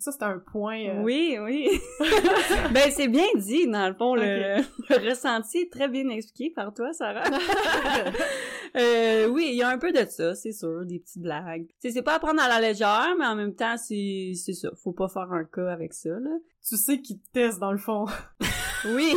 [0.00, 0.78] ça, c'était un point...
[0.88, 1.68] Euh, oui, oui.
[2.72, 4.14] ben, c'est bien dit, dans le fond.
[4.16, 4.62] Le,
[5.08, 7.24] ressenti est très bien expliqué par toi, Sarah.
[8.76, 11.66] euh, oui, il y a un peu de ça, c'est sûr, des petites blagues.
[11.80, 14.68] c'est pas à prendre à la légère, mais en même temps, c'est ça.
[14.82, 16.30] Faut pas faire un cas avec ça, là.
[16.66, 18.06] Tu sais qu'ils te testent, dans le fond.
[18.86, 19.14] oui.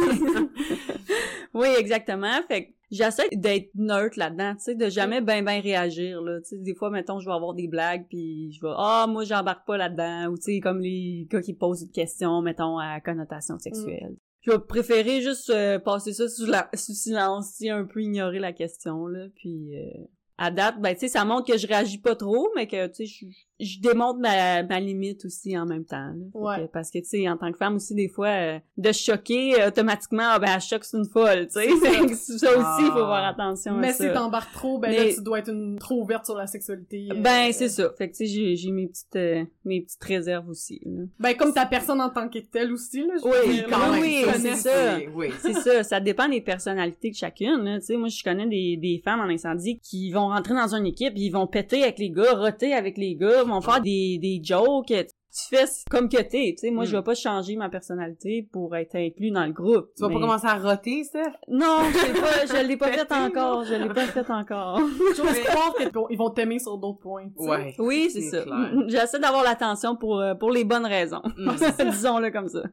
[1.54, 2.42] oui, exactement.
[2.48, 6.58] Fait j'essaie d'être neutre là-dedans, tu sais, de jamais ben ben réagir là, tu sais,
[6.58, 9.78] des fois mettons je vais avoir des blagues puis je vais ah moi j'embarque pas
[9.78, 13.60] là-dedans ou tu sais comme les gars qui posent une question mettons à connotation mm.
[13.60, 14.16] sexuelle.
[14.42, 18.40] Je vais préférer juste euh, passer ça sous, la, sous silence, tu un peu ignorer
[18.40, 20.06] la question là, puis euh,
[20.38, 23.06] à date ben tu sais ça montre que je réagis pas trop mais que tu
[23.06, 23.49] sais je
[23.82, 26.14] démontre ma, ma limite aussi en même temps.
[26.34, 26.68] Ouais.
[26.72, 30.30] parce que, tu sais, en tant que femme aussi, des fois, euh, de choquer, automatiquement,
[30.32, 31.68] ah, ben, elle choque, c'est une folle, tu sais.
[32.16, 32.58] ça.
[32.58, 33.30] aussi, il faut faire ah.
[33.30, 36.36] attention Mais à si t'embarques trop, ben là, tu dois être une, trop ouverte sur
[36.36, 37.10] la sexualité.
[37.12, 37.90] Euh, ben, c'est ça.
[37.98, 40.82] Fait que, tu sais, j'ai mes petites euh, mes petites réserves aussi.
[40.86, 41.04] Là.
[41.20, 43.14] Ben, comme ta personne en tant que telle aussi, là.
[43.24, 43.64] oui,
[44.02, 44.98] oui, c'est ça.
[45.14, 45.28] Oui.
[45.40, 45.84] c'est ça.
[45.84, 49.30] Ça dépend des personnalités de chacune, Tu sais, moi, je connais des, des femmes en
[49.30, 52.98] incendie qui vont rentrer dans une équipe, ils vont péter avec les gars, roter avec
[52.98, 54.94] les gars, vont faire des, des jokes,
[55.32, 56.72] tu fais comme que t'es, tu sais.
[56.72, 59.92] Moi, je vais pas changer ma personnalité pour être inclus dans le groupe.
[59.96, 61.34] Tu vas pas commencer à roter, Steph?
[61.48, 64.80] Non, pas, je l'ai pas fait encore, je l'ai pas fait encore.
[65.16, 67.28] J'ose qu'ils vont t'aimer sur d'autres points.
[67.38, 67.76] Ouais.
[67.78, 68.44] Oui, c'est ça.
[68.88, 71.22] J'essaie d'avoir l'attention pour, euh, pour les bonnes raisons.
[71.40, 71.56] Hmm.
[71.92, 72.64] Disons-le comme ça.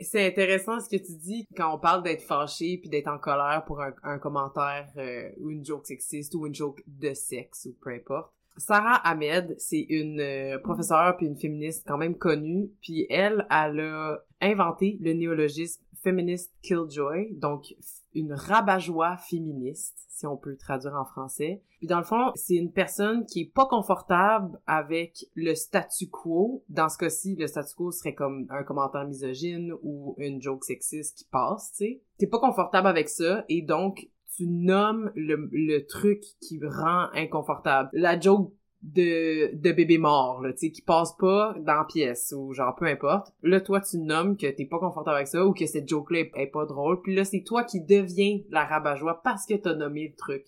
[0.00, 3.62] c'est intéressant ce que tu dis quand on parle d'être fâché puis d'être en colère
[3.66, 7.76] pour un, un commentaire euh, ou une joke sexiste ou une joke de sexe ou
[7.82, 13.06] peu importe Sarah Ahmed, c'est une euh, professeure puis une féministe quand même connue, puis
[13.10, 17.74] elle, elle a inventé le néologisme feminist killjoy, donc
[18.14, 21.62] une rabat-joie féministe, si on peut traduire en français.
[21.78, 26.62] Puis dans le fond, c'est une personne qui est pas confortable avec le statu quo.
[26.68, 31.18] Dans ce cas-ci, le statu quo serait comme un commentaire misogyne ou une joke sexiste
[31.18, 32.02] qui passe, tu sais.
[32.18, 37.90] T'es pas confortable avec ça et donc tu nommes le, le truc qui rend inconfortable.
[37.92, 38.52] La joke
[38.84, 42.74] de, de bébés morts, là, tu sais, qui passent pas dans la pièce, ou genre,
[42.74, 43.32] peu importe.
[43.42, 46.32] Là, toi, tu nommes que t'es pas confortable avec ça, ou que cette joke-là est,
[46.36, 50.08] est pas drôle, puis là, c'est toi qui deviens la rabat-joie parce que t'as nommé
[50.08, 50.44] le truc.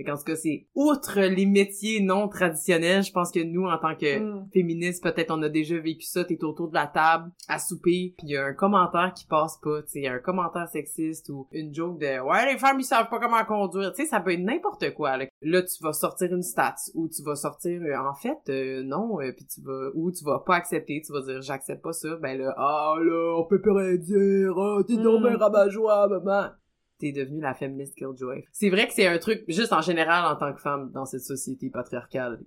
[0.00, 3.76] Fait qu'en tout cas, c'est outre les métiers non traditionnels, je pense que nous, en
[3.76, 4.48] tant que Mm.
[4.50, 8.28] féministes, peut-être on a déjà vécu ça, t'es autour de la table à souper, puis
[8.28, 11.74] il y a un commentaire qui passe pas, tu sais, un commentaire sexiste ou une
[11.74, 14.40] joke de «Ouais, les femmes, ils savent pas comment conduire», tu sais, ça peut être
[14.40, 15.18] n'importe quoi.
[15.18, 15.26] Là.
[15.42, 19.20] Là, tu vas sortir une stat, ou tu vas sortir euh, En fait, euh, non»,
[19.20, 19.90] euh, puis tu vas...
[19.94, 23.34] Ou tu vas pas accepter, tu vas dire «J'accepte pas ça», ben là «Ah là,
[23.36, 25.36] on peut plus rien dire, ah, t'es Mm.
[25.36, 26.48] rabat-joie, maman»
[27.00, 28.44] t'es devenue la féministe killjoy.
[28.52, 31.22] C'est vrai que c'est un truc, juste en général, en tant que femme, dans cette
[31.22, 32.40] société patriarcale,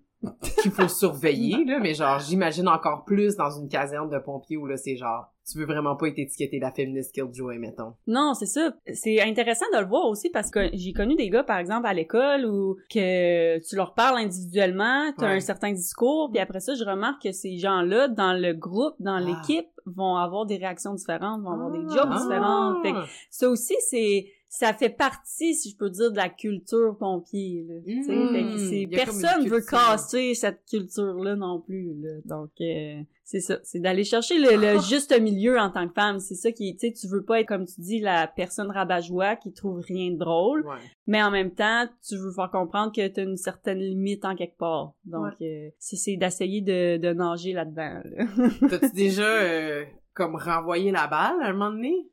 [0.61, 4.65] qu'il faut surveiller, là, mais genre, j'imagine encore plus dans une caserne de pompiers où
[4.65, 7.95] là, c'est genre, tu veux vraiment pas être étiquetée la féministe killjoy, mettons.
[8.07, 8.73] Non, c'est ça.
[8.93, 11.93] C'est intéressant de le voir aussi parce que j'ai connu des gars, par exemple, à
[11.93, 15.35] l'école où que tu leur parles individuellement, tu as Ouais.
[15.35, 19.15] un certain discours, puis après ça, je remarque que ces gens-là, dans le groupe, dans
[19.15, 19.19] Ah.
[19.19, 22.17] l'équipe, vont avoir des réactions différentes, vont avoir des Ah.
[22.17, 22.81] différentes.
[22.83, 26.95] Fait que ça aussi, c'est ça fait partie, si je peux dire, de la culture
[26.99, 27.65] pompier.
[27.67, 27.73] Là.
[27.87, 28.05] Mm.
[28.05, 31.95] Que une personne veut casser cette culture-là non plus.
[31.99, 32.11] Là.
[32.25, 33.57] Donc, euh, c'est ça.
[33.63, 36.19] C'est d'aller chercher le, le juste milieu en tant que femme.
[36.19, 39.37] C'est ça qui, tu sais, tu veux pas être, comme tu dis, la personne rabat-joie
[39.37, 40.75] qui trouve rien de drôle, Ouais.
[41.07, 44.35] mais en même temps, tu veux faire comprendre que tu as une certaine limite en
[44.35, 44.93] quelque part.
[45.05, 48.01] Donc, euh, c'est c'est d'essayer de, de nager là-dedans.
[48.05, 48.25] là.
[48.69, 52.07] T'as-tu déjà, euh, comme renvoyé la balle à un moment donné?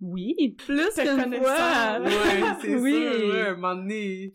[0.00, 2.00] Oui, plus qu'une fois.
[2.00, 2.10] Ouais,
[2.60, 2.92] c'est Oui.
[2.92, 4.32] sûr, ouais, un moment donné.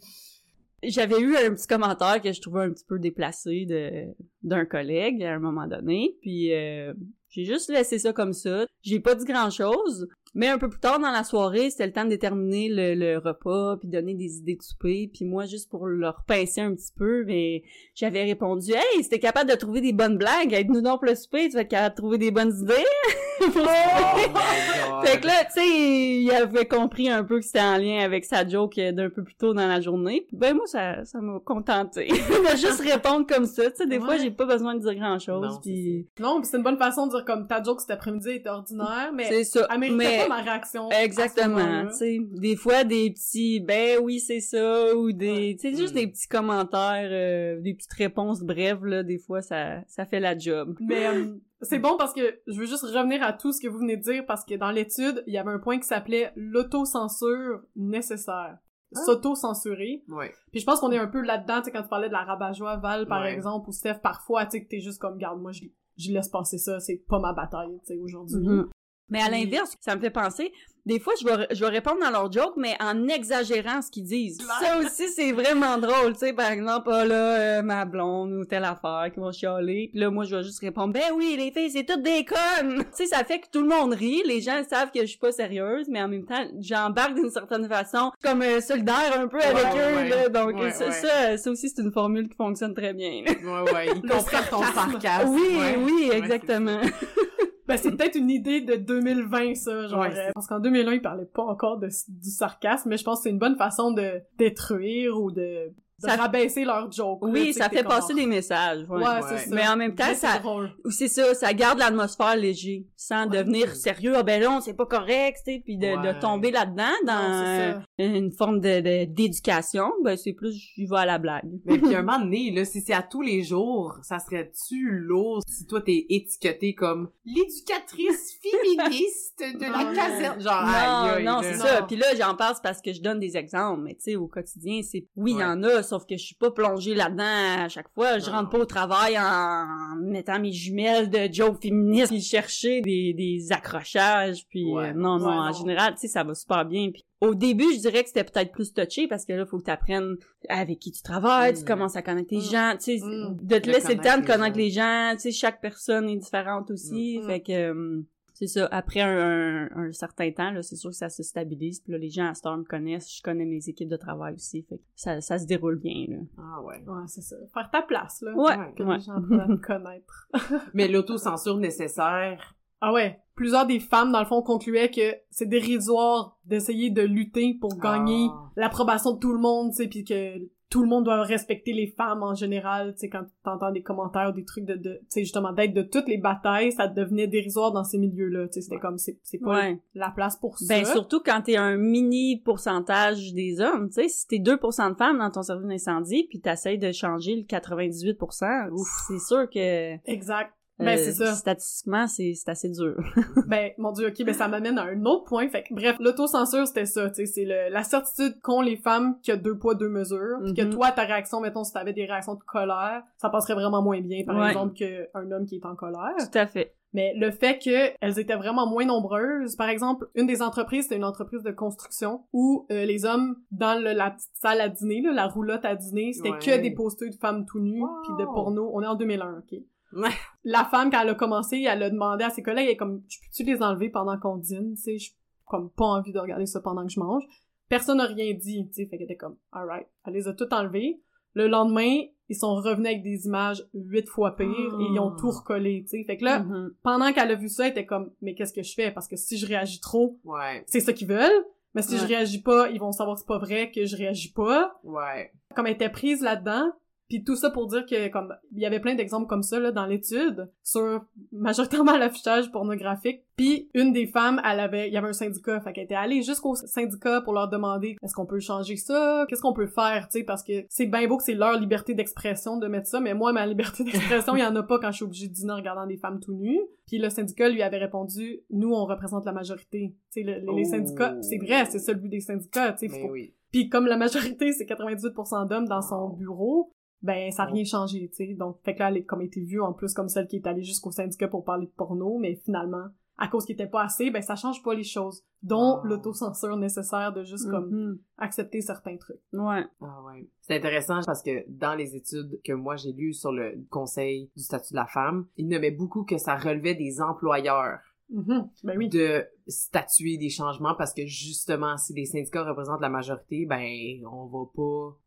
[0.83, 5.23] J'avais eu un petit commentaire que je trouvais un petit peu déplacé de d'un collègue
[5.23, 6.93] à un moment donné, puis euh,
[7.29, 8.65] j'ai juste laissé ça comme ça.
[8.81, 11.93] J'ai pas dit grand chose, mais un peu plus tard dans la soirée, c'était le
[11.93, 15.69] temps de déterminer le, le repas puis donner des idées de souper, puis moi juste
[15.69, 17.63] pour leur pincer un petit peu, mais
[17.95, 21.15] j'avais répondu "Hey, si t'es capable de trouver des bonnes blagues, aide-nous donc pour le
[21.15, 22.73] souper, tu vas être capable de trouver des bonnes idées."
[23.45, 23.49] Oh.
[25.05, 28.25] Fait que là, tu sais, il avait compris un peu que c'était en lien avec
[28.25, 30.27] sa joke d'un peu plus tôt dans la journée.
[30.31, 32.07] Ben moi, ça, ça m'a contenté.
[32.07, 33.69] de juste répondre comme ça.
[33.71, 35.41] Tu sais, des fois, j'ai pas besoin de dire grand-chose.
[35.41, 38.29] Non, Puis Non, pis c'est une bonne façon de dire comme ta joke cet après-midi
[38.29, 39.67] était ordinaire, mais c'est ça.
[39.77, 40.89] Mais ma réaction.
[40.91, 41.87] exactement.
[41.87, 45.93] Tu sais, des fois, des petits ben oui, c'est ça, ou des, tu sais, juste
[45.93, 45.97] Mm.
[45.97, 49.03] des petits commentaires, euh, des petites réponses brèves là.
[49.03, 50.75] Des fois, ça, ça fait la job.
[50.81, 53.79] Mais euh, c'est bon parce que je veux juste revenir à tout ce que vous
[53.79, 57.61] venez de dire parce que dans l'étude, il y avait un point qui s'appelait l'autocensure
[57.75, 58.57] nécessaire.
[58.95, 58.99] Ah.
[59.05, 60.03] S'auto-censurer.
[60.07, 60.31] Ouais.
[60.51, 62.23] Puis je pense qu'on est un peu là-dedans, tu sais, quand tu parlais de la
[62.23, 63.33] rabat-joie, Val, par Ouais.
[63.33, 65.63] exemple, ou Steph, parfois, tu sais, que t'es juste comme, garde, moi, je,
[65.97, 68.37] je laisse passer ça, c'est pas ma bataille, tu sais, aujourd'hui.
[68.47, 68.69] Mhm.
[69.13, 70.51] Mais à l'inverse, ça me fait penser,
[70.85, 74.03] des fois, je vais, je vais répondre dans leur joke, mais en exagérant ce qu'ils
[74.03, 74.39] disent.
[74.59, 78.43] Ça aussi, c'est vraiment drôle, tu sais, par exemple, ah là, euh, ma blonde ou
[78.43, 81.51] telle affaire qui vont chialer, puis là, moi, je vais juste répondre, ben oui, les
[81.51, 82.79] filles, c'est toutes des connes!
[82.83, 85.19] tu sais, ça fait que tout le monde rit, les gens savent que je suis
[85.19, 89.39] pas sérieuse, mais en même temps, j'embarque d'une certaine façon, comme euh, solidaire un peu
[89.39, 92.73] avec Ouais, eux, là, donc Ouais, ça, ça, ça aussi, c'est une formule qui fonctionne
[92.73, 93.23] très bien.
[93.25, 93.63] là.
[93.63, 93.87] Ouais, ouais.
[93.95, 95.29] Il comprend ton sarcasme.
[95.29, 96.81] oui, oui, exactement.
[97.67, 101.01] Ben, c'est peut-être une idée de 2020, ça, genre, Ouais, euh, parce qu'en 2001, ils
[101.01, 104.21] parlaient pas encore de, du sarcasme, mais je pense que c'est une bonne façon de
[104.37, 105.73] détruire ou de,
[106.07, 107.19] de Ça- rabaisser leur joke.
[107.23, 108.85] Oui, ça fait passer comme- des messages.
[108.89, 108.97] ouais.
[108.97, 109.19] Ouais, Ouais.
[109.29, 109.55] c'est ça.
[109.55, 110.41] Mais en même temps, Mais ça,
[110.89, 113.37] c'est ça, ça garde l'atmosphère léger, sans Ouais.
[113.37, 114.13] devenir sérieux.
[114.15, 116.13] Ah ben non, c'est pas correct, tu sais, puis de, Ouais.
[116.13, 119.91] de tomber là-dedans dans Non, euh, une forme de de- d'éducation.
[120.03, 121.43] Ben c'est plus, j'y vais à la blague.
[121.65, 125.41] Mais puis un moment donné, là, si c'est à tous les jours, ça serait-tu lourd
[125.47, 130.41] si toi t'es étiqueté comme l'éducatrice féministe de la caserne?
[130.41, 131.65] Genre, non, aïe, aïe, non, c'est Non.
[131.65, 131.81] ça.
[131.83, 134.81] Puis là, j'en passe parce que je donne des exemples, mais tu sais, au quotidien,
[134.83, 137.89] c'est oui, il y en a, sauf que je suis pas plongée là-dedans à chaque
[137.93, 138.17] fois.
[138.17, 143.13] Je rentre pas au travail en mettant mes jumelles de Joe féministe puis chercher des,
[143.13, 144.47] des accrochages.
[144.49, 144.89] Puis Ouais.
[144.89, 145.53] euh, non, non, Ouais, en non.
[145.53, 146.89] général, tu sais, ça va super bien.
[146.91, 149.65] Puis au début, je dirais que c'était peut-être plus touché parce que là, faut que
[149.65, 150.15] tu apprennes
[150.49, 151.65] avec qui tu travailles, tu Mm.
[151.65, 152.51] commences à connaître les Mm.
[152.51, 153.37] gens, tu sais, Mm.
[153.41, 156.69] de te laisser le temps de connaître les gens, tu sais, chaque personne est différente
[156.71, 158.01] aussi, fait que euh,
[158.33, 158.67] c'est ça.
[158.71, 161.79] Après un, un- un certain temps, là, c'est sûr que ça se stabilise.
[161.81, 164.63] Puis là, les gens à Star me connaissent, je connais mes équipes de travail aussi,
[164.63, 166.05] fait que ça, ça se déroule bien.
[166.09, 166.17] Là.
[166.37, 166.83] Ah ouais.
[166.87, 167.35] Ouais, c'est ça.
[167.53, 168.33] Faire ta place, là.
[168.35, 168.95] Ouais, Que ouais.
[168.97, 170.29] les gens puissent te connaître.
[170.73, 173.19] Mais l'autocensure nécessaire, Ah ouais.
[173.35, 178.27] Plusieurs des femmes, dans le fond, concluaient que c'est dérisoire d'essayer de lutter pour gagner
[178.29, 178.51] Ah.
[178.57, 180.37] l'approbation de tout le monde, tu sais, puis que
[180.73, 184.29] tout le monde doit respecter les femmes en général, tu sais, quand t'entends des commentaires
[184.29, 187.27] ou des trucs de, de tu sais, justement, d'être de toutes les batailles, ça devenait
[187.27, 189.79] dérisoire dans ces milieux-là, tu sais, c'était comme, c'est, c'est pas Ouais.
[189.93, 190.65] la place pour ça.
[190.67, 194.97] Ben, surtout quand t'es un mini pourcentage des hommes, tu sais, si t'es 2% de
[194.97, 199.93] femmes dans ton service d'incendie, puis t'essayes de changer le 98%, ouf, c'est sûr que...
[200.11, 200.51] Exact.
[200.79, 201.33] Ben, euh, c'est ça.
[201.35, 202.95] Statistiquement, c'est c'est assez dur.
[203.47, 205.47] Ben, mon dieu, ok, ben ça m'amène à un autre point.
[205.49, 209.19] Fait que, bref, l'autocensure, c'était ça, tu sais, c'est le- la certitude qu'ont les femmes
[209.21, 210.71] qu'il y a deux poids, deux mesures, pis que Mhm.
[210.71, 214.23] toi, ta réaction, mettons, si t'avais des réactions de colère, ça passerait vraiment moins bien,
[214.25, 214.47] par Ouais.
[214.47, 216.15] exemple, qu'un homme qui est en colère.
[216.17, 216.73] Tout à fait.
[216.95, 221.03] Mais le fait qu'elles étaient vraiment moins nombreuses, par exemple, une des entreprises, c'était une
[221.05, 225.11] entreprise de construction où euh, les hommes, dans le- la petite salle à dîner, là,
[225.11, 226.37] la roulotte à dîner, c'était Ouais.
[226.39, 227.89] que des posters de femmes tout nues, Wow.
[228.03, 228.69] puis de porno.
[228.75, 229.59] On est en 2001, ok?
[230.43, 233.01] La femme, quand elle a commencé, elle a demandé à ses collègues, elle est comme,
[233.07, 235.11] je peux-tu les enlever pendant qu'on dîne, tu sais, j'ai
[235.45, 237.23] comme pas envie de regarder ça pendant que je mange.
[237.69, 239.87] Personne n'a rien dit, tu sais, fait qu'elle était comme, alright.
[240.05, 240.99] Elle les a toutes enlevées.
[241.33, 245.17] Le lendemain, ils sont revenus avec des images huit fois pires et ils ont Ah.
[245.19, 246.03] tout recollé, tu sais.
[246.03, 246.73] Fait que là, Mhm.
[246.83, 248.91] pendant qu'elle a vu ça, elle était comme, mais qu'est-ce que je fais?
[248.91, 251.45] Parce que si je réagis trop, Ouais, c'est ça qu'ils veulent.
[251.75, 254.31] Mais si je réagis pas, ils vont savoir que c'est pas vrai, que je réagis
[254.31, 254.79] pas.
[254.83, 255.31] ouais.
[255.55, 256.71] Comme elle était prise là-dedans,
[257.13, 259.71] puis tout ça pour dire que, comme, il y avait plein d'exemples comme ça, là,
[259.71, 263.21] dans l'étude, sur majoritairement l'affichage pornographique.
[263.35, 266.21] Puis une des femmes, elle avait, il y avait un syndicat, fait qu'elle était allée
[266.21, 269.25] jusqu'au syndicat pour leur demander, est-ce qu'on peut changer ça?
[269.29, 271.93] Qu'est-ce qu'on peut faire, tu sais, parce que c'est bien beau que c'est leur liberté
[271.93, 274.91] d'expression de mettre ça, mais moi, ma liberté d'expression, il y en a pas quand
[274.91, 276.61] je suis obligée de dîner en regardant des femmes tout nues.
[276.87, 279.95] Puis le syndicat lui avait répondu, nous, on représente la majorité.
[280.11, 280.71] Tu sais, le- les, les Oh.
[280.71, 283.33] syndicats, c'est vrai, c'est ça le but des syndicats, tu sais, oui.
[283.51, 286.71] puis comme la majorité, c'est 98% d'hommes dans son bureau,
[287.03, 288.33] ben ça a rien changé, tu sais.
[288.33, 290.47] Donc, fait que là, elle est comme été vue en plus comme celle qui est
[290.47, 292.87] allée jusqu'au syndicat pour parler de porno, mais finalement,
[293.17, 295.23] à cause qu'il était pas assez, ben ça change pas les choses.
[295.43, 297.99] Dont l'autocensure nécessaire de juste comme Mhm.
[298.17, 299.19] accepter certains trucs.
[299.33, 299.63] Ouais.
[299.81, 300.27] Ah ouais.
[300.41, 304.41] C'est intéressant parce que dans les études que moi j'ai lues sur le Conseil du
[304.41, 308.49] statut de la femme, il nommait beaucoup que ça relevait des employeurs Mhm.
[308.63, 308.89] Ben oui.
[308.89, 313.65] de statuer des changements parce que justement, si les syndicats représentent la majorité, ben
[314.11, 314.97] on va pas...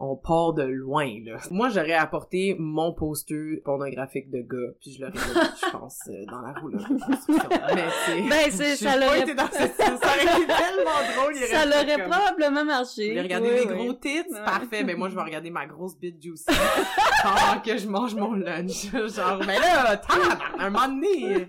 [0.00, 1.38] On part de loin, là.
[1.50, 6.40] Moi, j'aurais apporté mon poster pornographique de gars, puis je l'aurais je pense, euh, dans
[6.40, 7.48] la de construction.
[7.74, 8.22] Mais c'est...
[8.28, 9.36] Ben, c'est- ça l'aurait- cette-
[9.76, 13.08] Ça aurait été tellement drôle, il Ça l'aurait comme- probablement Vous marché.
[13.08, 13.74] voulez regarder Oui, les oui.
[13.86, 14.24] gros tits?
[14.44, 14.84] Parfait.
[14.84, 16.44] Ben moi, je vais regarder ma grosse bite juicy
[17.24, 18.92] pendant que je mange mon lunch.
[18.92, 21.48] Genre, mais là, tabarnak, un moment donné.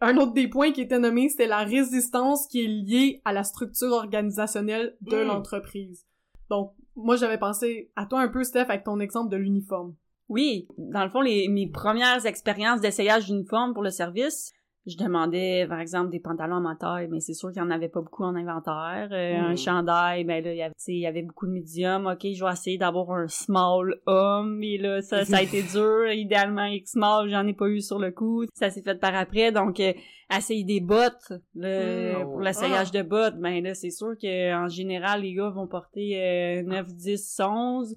[0.00, 3.44] Un autre des points qui était nommé, c'était la résistance qui est liée à la
[3.44, 5.26] structure organisationnelle de Mm.
[5.26, 6.06] l'entreprise.
[6.50, 9.94] Donc, moi, j'avais pensé à toi un peu, Steph, avec ton exemple de l'uniforme.
[10.28, 14.52] Oui, dans le fond, les, mes premières expériences d'essayage d'uniforme pour le service,
[14.86, 17.70] je demandais, par exemple, des pantalons à ma taille, mais c'est sûr qu'il n'y en
[17.70, 19.08] avait pas beaucoup en inventaire.
[19.12, 19.56] Euh, Un Mm.
[19.56, 22.06] chandail, ben là, il y avait, tu sais, il y avait beaucoup de médiums.
[22.06, 26.10] OK, je vais essayer d'avoir un small homme, et là, ça, ça a été dur.
[26.12, 28.44] Idéalement, X small, j'en ai pas eu sur le coup.
[28.54, 29.80] Ça s'est fait par après, donc...
[29.80, 29.92] euh,
[30.36, 32.30] essayer des bottes le- Mm.
[32.30, 36.20] pour l'essayage de bottes ben là c'est sûr que en général les gars vont porter
[36.20, 37.94] euh, 9 10 11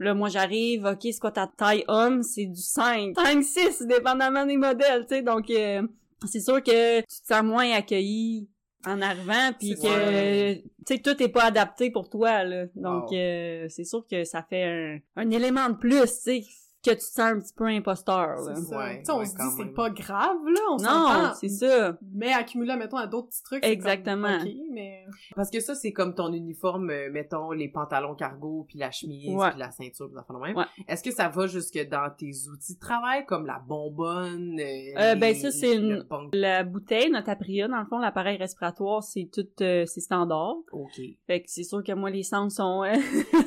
[0.00, 2.22] Là, moi, j'arrive, OK, c'est quoi ta taille homme?
[2.22, 3.14] C'est du 5.
[3.16, 5.22] 5, 6, dépendamment des modèles, tu sais.
[5.22, 5.82] Donc, euh,
[6.26, 8.48] c'est sûr que tu te sens moins accueilli
[8.86, 12.66] en arrivant, puis que, tu sais, tout est pas adapté pour toi, là.
[12.76, 16.44] Donc, euh, c'est sûr que ça fait un, un élément de plus, tu sais,
[16.88, 18.54] que tu te sens un petit peu imposteur, là.
[18.54, 18.78] C'est ça.
[18.78, 21.96] Ouais, Tu sais, on ouais, se dit c'est pas grave, là, on Non, c'est ça.
[22.14, 24.38] Mais accumuler, mettons, à d'autres petits trucs, Exactement.
[24.38, 25.04] comme, OK, mais...
[25.36, 29.34] Parce que ça, c'est comme ton uniforme, euh, mettons, les pantalons cargo, puis la chemise,
[29.34, 29.50] Ouais.
[29.50, 30.64] puis la ceinture, puis même.
[30.88, 34.58] Est-ce que ça va jusque dans tes outils de travail, comme la bonbonne?
[34.60, 39.02] Euh, Euh, ben, ça, c'est une- La bouteille, notre apria, dans le fond, l'appareil respiratoire,
[39.02, 40.56] c'est tout, euh, c'est standard.
[40.72, 41.00] OK.
[41.26, 42.94] Fait que c'est sûr que moi, les sens sont, euh,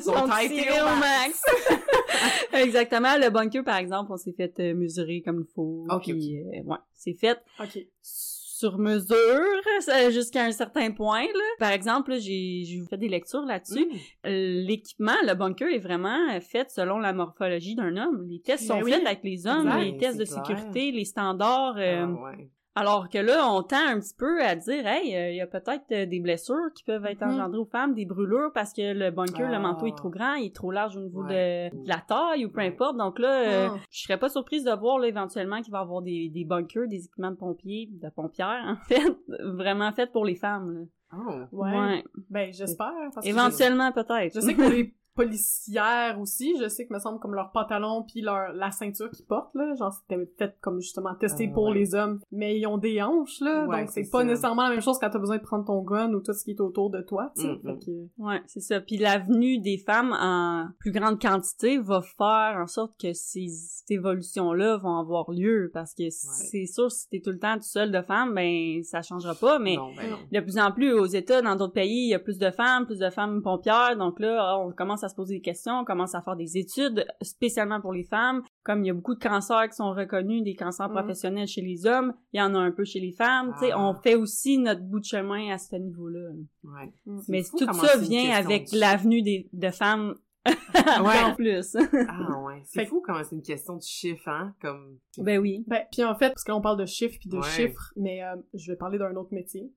[0.02, 1.42] Sont sont au max.
[2.52, 3.16] Exactement.
[3.18, 5.86] Le bunker, par exemple, on s'est fait euh, mesurer comme il faut.
[5.90, 7.78] Ok, puis, euh, ouais, c'est fait OK.
[8.00, 9.16] sur mesure
[10.12, 11.22] jusqu'à un certain point.
[11.24, 11.44] Là.
[11.58, 13.86] Par exemple, j'ai fait des lectures là-dessus.
[13.86, 13.96] Mm.
[14.26, 18.24] Euh, L'équipement, le bunker est vraiment fait selon la morphologie d'un homme.
[18.28, 18.92] Les tests Ben sont oui.
[18.92, 19.80] faits avec les hommes, Exact.
[19.82, 20.44] les tests de clair.
[20.46, 21.76] sécurité, les standards.
[21.78, 22.48] euh, Ah, ouais.
[22.74, 25.46] Alors que là, on tend un petit peu à dire, hey, euh, il y a
[25.46, 27.32] peut-être euh, des blessures qui peuvent être Mhm.
[27.34, 29.52] engendrées aux femmes, des brûlures parce que le bunker, Ah.
[29.52, 31.70] le manteau est trop grand, il est trop large au niveau Ouais.
[31.72, 32.68] de, de la taille ou peu Ouais.
[32.68, 32.96] importe.
[32.96, 33.76] Donc là, euh, Ah.
[33.90, 36.88] je serais pas surprise de voir là, éventuellement qu'il va y avoir des, des bunkers,
[36.88, 40.72] des équipements de pompiers, de pompières en fait, vraiment faits pour les femmes.
[40.72, 40.80] là.
[41.14, 41.56] Oh.
[41.56, 42.02] Ouais.
[42.30, 42.90] Ben, j'espère.
[43.12, 44.34] parce que Éventuellement peut-être.
[44.34, 46.56] Je sais que pour les policières aussi.
[46.60, 49.74] Je sais que me semble comme leur pantalon puis leur la ceinture qu'ils portent là,
[49.74, 51.74] genre c'était fait comme justement testé Ah, pour ouais.
[51.74, 54.24] les hommes, mais ils ont des hanches là, Ouais, donc c'est pas ça.
[54.24, 56.52] nécessairement la même chose quand t'as besoin de prendre ton gun ou tout ce qui
[56.52, 57.48] est autour de toi, tu sais.
[57.48, 58.80] Mm, Fait que- Ouais, c'est ça.
[58.80, 63.46] Puis l'avenue des femmes en plus grande quantité va faire en sorte que ces
[63.88, 67.90] évolutions-là vont avoir lieu parce que c'est sûr si t'es tout le temps tout seul
[67.92, 69.58] de femmes, ben ça changera pas.
[69.58, 70.16] Mais Non, ben non.
[70.32, 72.86] de plus en plus aux États, dans d'autres pays, il y a plus de femmes,
[72.86, 73.96] plus de femmes pompières.
[73.96, 76.56] Donc là, ah, on commence à se poser des questions, on commence à faire des
[76.58, 78.42] études spécialement pour les femmes.
[78.64, 80.94] Comme il y a beaucoup de cancers qui sont reconnus, des cancers Mhm.
[80.96, 83.52] professionnels chez les hommes, il y en a un peu chez les femmes.
[83.58, 83.80] Tu sais, Ah.
[83.80, 86.30] on fait aussi notre bout de chemin à ce niveau-là.
[86.64, 86.92] Ouais.
[87.06, 87.20] Mm.
[87.28, 90.14] Mais tout ça vient avec de- l'avenue des de femmes
[90.74, 91.22] Ouais.
[91.24, 91.76] en plus.
[92.08, 94.98] Ah ouais, c'est fou comment c'est une question de chiffres, hein, comme...
[95.18, 95.62] ben oui.
[95.68, 97.42] Ben, puis en fait, parce que là, on parle de chiffres puis de Ouais.
[97.48, 99.70] chiffres, mais euh, je vais parler d'un autre métier.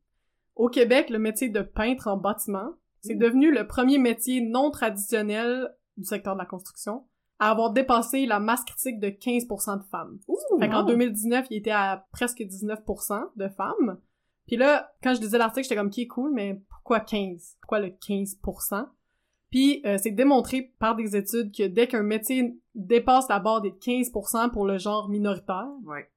[0.55, 2.71] Au Québec, le métier de peintre en bâtiment,
[3.05, 7.05] c'est devenu le premier métier non traditionnel du secteur de la construction
[7.39, 10.19] à avoir dépassé la masse critique de 15% de femmes.
[10.59, 10.87] Fait qu'en wow.
[10.87, 13.97] 2019, il était à presque 19% de femmes.
[14.47, 17.57] Puis là, quand je lisais l'article, j'étais comme, qui est cool, mais pourquoi 15?
[17.61, 18.87] Pourquoi le 15%?
[19.49, 23.71] Puis euh, c'est démontré par des études que dès qu'un métier dépasse la barre des
[23.71, 26.09] 15% pour le genre minoritaire, Ouais.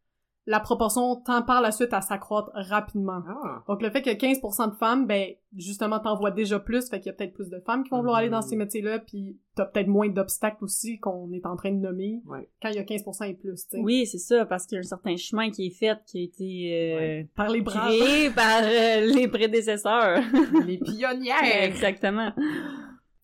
[0.51, 3.21] La proportion tend par la suite à s'accroître rapidement.
[3.29, 3.63] Ah.
[3.69, 7.07] Donc le fait que 15% de femmes, ben justement t'en vois déjà plus, fait qu'il
[7.09, 8.49] y a peut-être plus de femmes qui vont vouloir aller dans Mhm.
[8.49, 12.49] ces métiers-là, puis t'as peut-être moins d'obstacles aussi qu'on est en train de nommer Ouais.
[12.63, 13.83] quand il y a 15% et plus, tu sais.
[13.83, 16.23] Oui, c'est ça, parce qu'il y a un certain chemin qui est fait, qui a
[16.23, 17.29] été euh, Ouais.
[17.37, 17.87] Par les bras.
[17.87, 20.21] créé par euh, les prédécesseurs.
[20.67, 21.35] Les pionnières!
[21.63, 22.33] Exactement.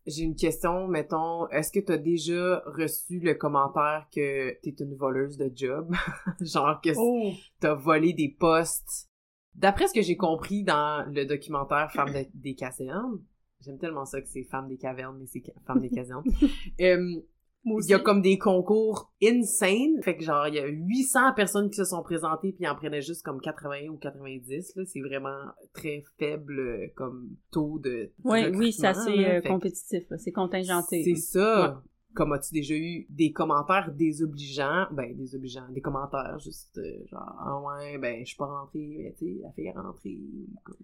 [0.06, 5.38] J'ai une question, mettons, est-ce que t'as déjà reçu le commentaire que t'es une voleuse
[5.38, 5.94] de job?
[6.40, 7.32] Genre que Oh!
[7.58, 9.08] t'as volé des postes.
[9.54, 13.20] D'après ce que j'ai compris dans le documentaire Femmes de- des casernes,
[13.60, 16.24] j'aime tellement ça que c'est Femmes des cavernes, mais c'est Femmes des casernes.
[16.80, 17.20] euh,
[17.64, 20.02] il y a comme des concours insane.
[20.02, 22.74] Fait que genre, il y a 800 personnes qui se sont présentées puis ils en
[22.74, 24.72] prenaient juste comme 80 ou 90.
[24.76, 25.38] Là, c'est vraiment
[25.72, 31.02] très faible euh, comme taux de Oui, oui, c'est assez euh, compétitif, c'est contingenté.
[31.04, 31.82] C'est ça.
[32.14, 34.86] Comme as-tu déjà eu des commentaires désobligeants?
[34.92, 35.68] Ben, désobligeants.
[35.70, 39.40] Des commentaires juste euh, genre, ah ouais, ben, je suis pas rentrée, mais tu sais,
[39.42, 40.18] la fille est rentrée.
[40.62, 40.76] comme-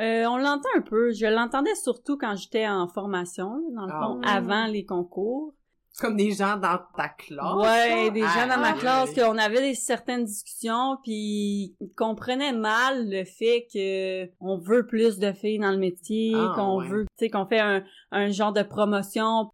[0.00, 1.10] Euh, on l'entend un peu.
[1.12, 5.54] Je l'entendais surtout quand j'étais en formation, là, dans le Ah fond, avant les concours.
[6.00, 7.54] Comme des gens dans ta classe.
[7.56, 9.24] ouais, des gens dans ma Aïe, classe, aïe.
[9.24, 15.18] qu'on avait des certaines discussions, puis ils comprenaient mal le fait que on veut plus
[15.18, 16.86] de filles dans le métier, Ah, qu'on ouais.
[16.88, 17.82] veut, tu sais, qu'on fait un,
[18.12, 19.50] un genre de promotion.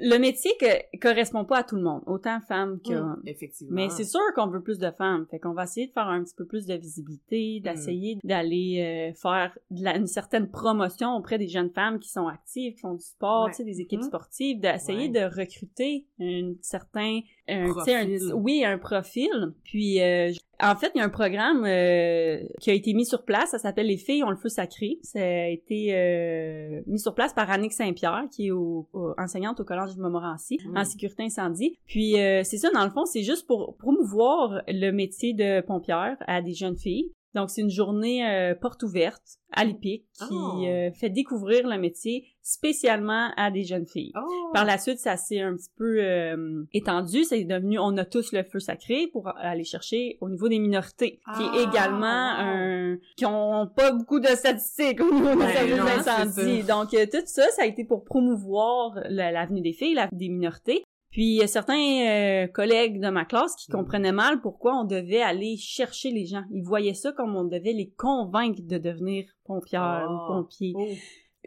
[0.00, 3.22] Le métier que, correspond pas à tout le monde, autant femmes que Mm.
[3.26, 3.74] Effectivement.
[3.74, 5.26] Mais c'est sûr qu'on veut plus de femmes.
[5.30, 9.14] Fait qu'on va essayer de faire un petit peu plus de visibilité, d'essayer d'aller euh,
[9.14, 12.94] faire de la- une certaine promotion auprès des jeunes femmes qui sont actives, qui font
[12.94, 13.50] du sport, Ouais.
[13.50, 14.06] tu sais, des équipes Mhm.
[14.06, 15.28] sportives, d'essayer Ouais.
[15.30, 17.20] de recruter un certain...
[17.48, 19.30] Un, un- oui, un profil.
[19.64, 20.30] Puis, euh,
[20.60, 23.50] en fait, il y a un programme euh, qui a été mis sur place.
[23.50, 24.98] Ça s'appelle Les filles ont le feu sacré.
[25.02, 29.60] Ça a été euh, mis sur place par Annick Saint-Pierre, qui est au- au- enseignante
[29.60, 30.76] au Collège de Montmorency Mm.
[30.76, 31.78] en sécurité incendie.
[31.86, 36.16] Puis, euh, c'est ça, dans le fond, c'est juste pour promouvoir le métier de pompière
[36.26, 37.10] à des jeunes filles.
[37.38, 39.22] Donc, c'est une journée euh, porte ouverte
[39.52, 40.62] à l'IPIC qui Oh.
[40.66, 44.12] euh, fait découvrir le métier spéciaalement à des jeunes filles.
[44.16, 44.50] Oh.
[44.52, 47.24] Par la suite, ça s'est un petit peu euh, étendu.
[47.24, 51.20] C'est devenu, on a tous le feu sacré pour aller chercher au niveau des minorités,
[51.36, 55.76] qui est Ah, également un, qui ont pas beaucoup de statistiques au niveau des Ben
[55.76, 56.62] non, d'incendie.
[56.62, 56.74] ça.
[56.74, 60.28] Donc, euh, tout ça, ça a été pour promouvoir la- l'avenue des filles, l'avenue des
[60.28, 60.84] minorités.
[61.10, 61.74] Puis, il y a certains
[62.06, 63.74] euh, collègues de ma classe qui Mm.
[63.74, 66.44] comprenaient mal pourquoi on devait aller chercher les gens.
[66.52, 70.12] Ils voyaient ça comme on devait les convaincre de devenir pompières Oh.
[70.12, 70.74] ou pompiers.
[70.76, 70.86] Oh.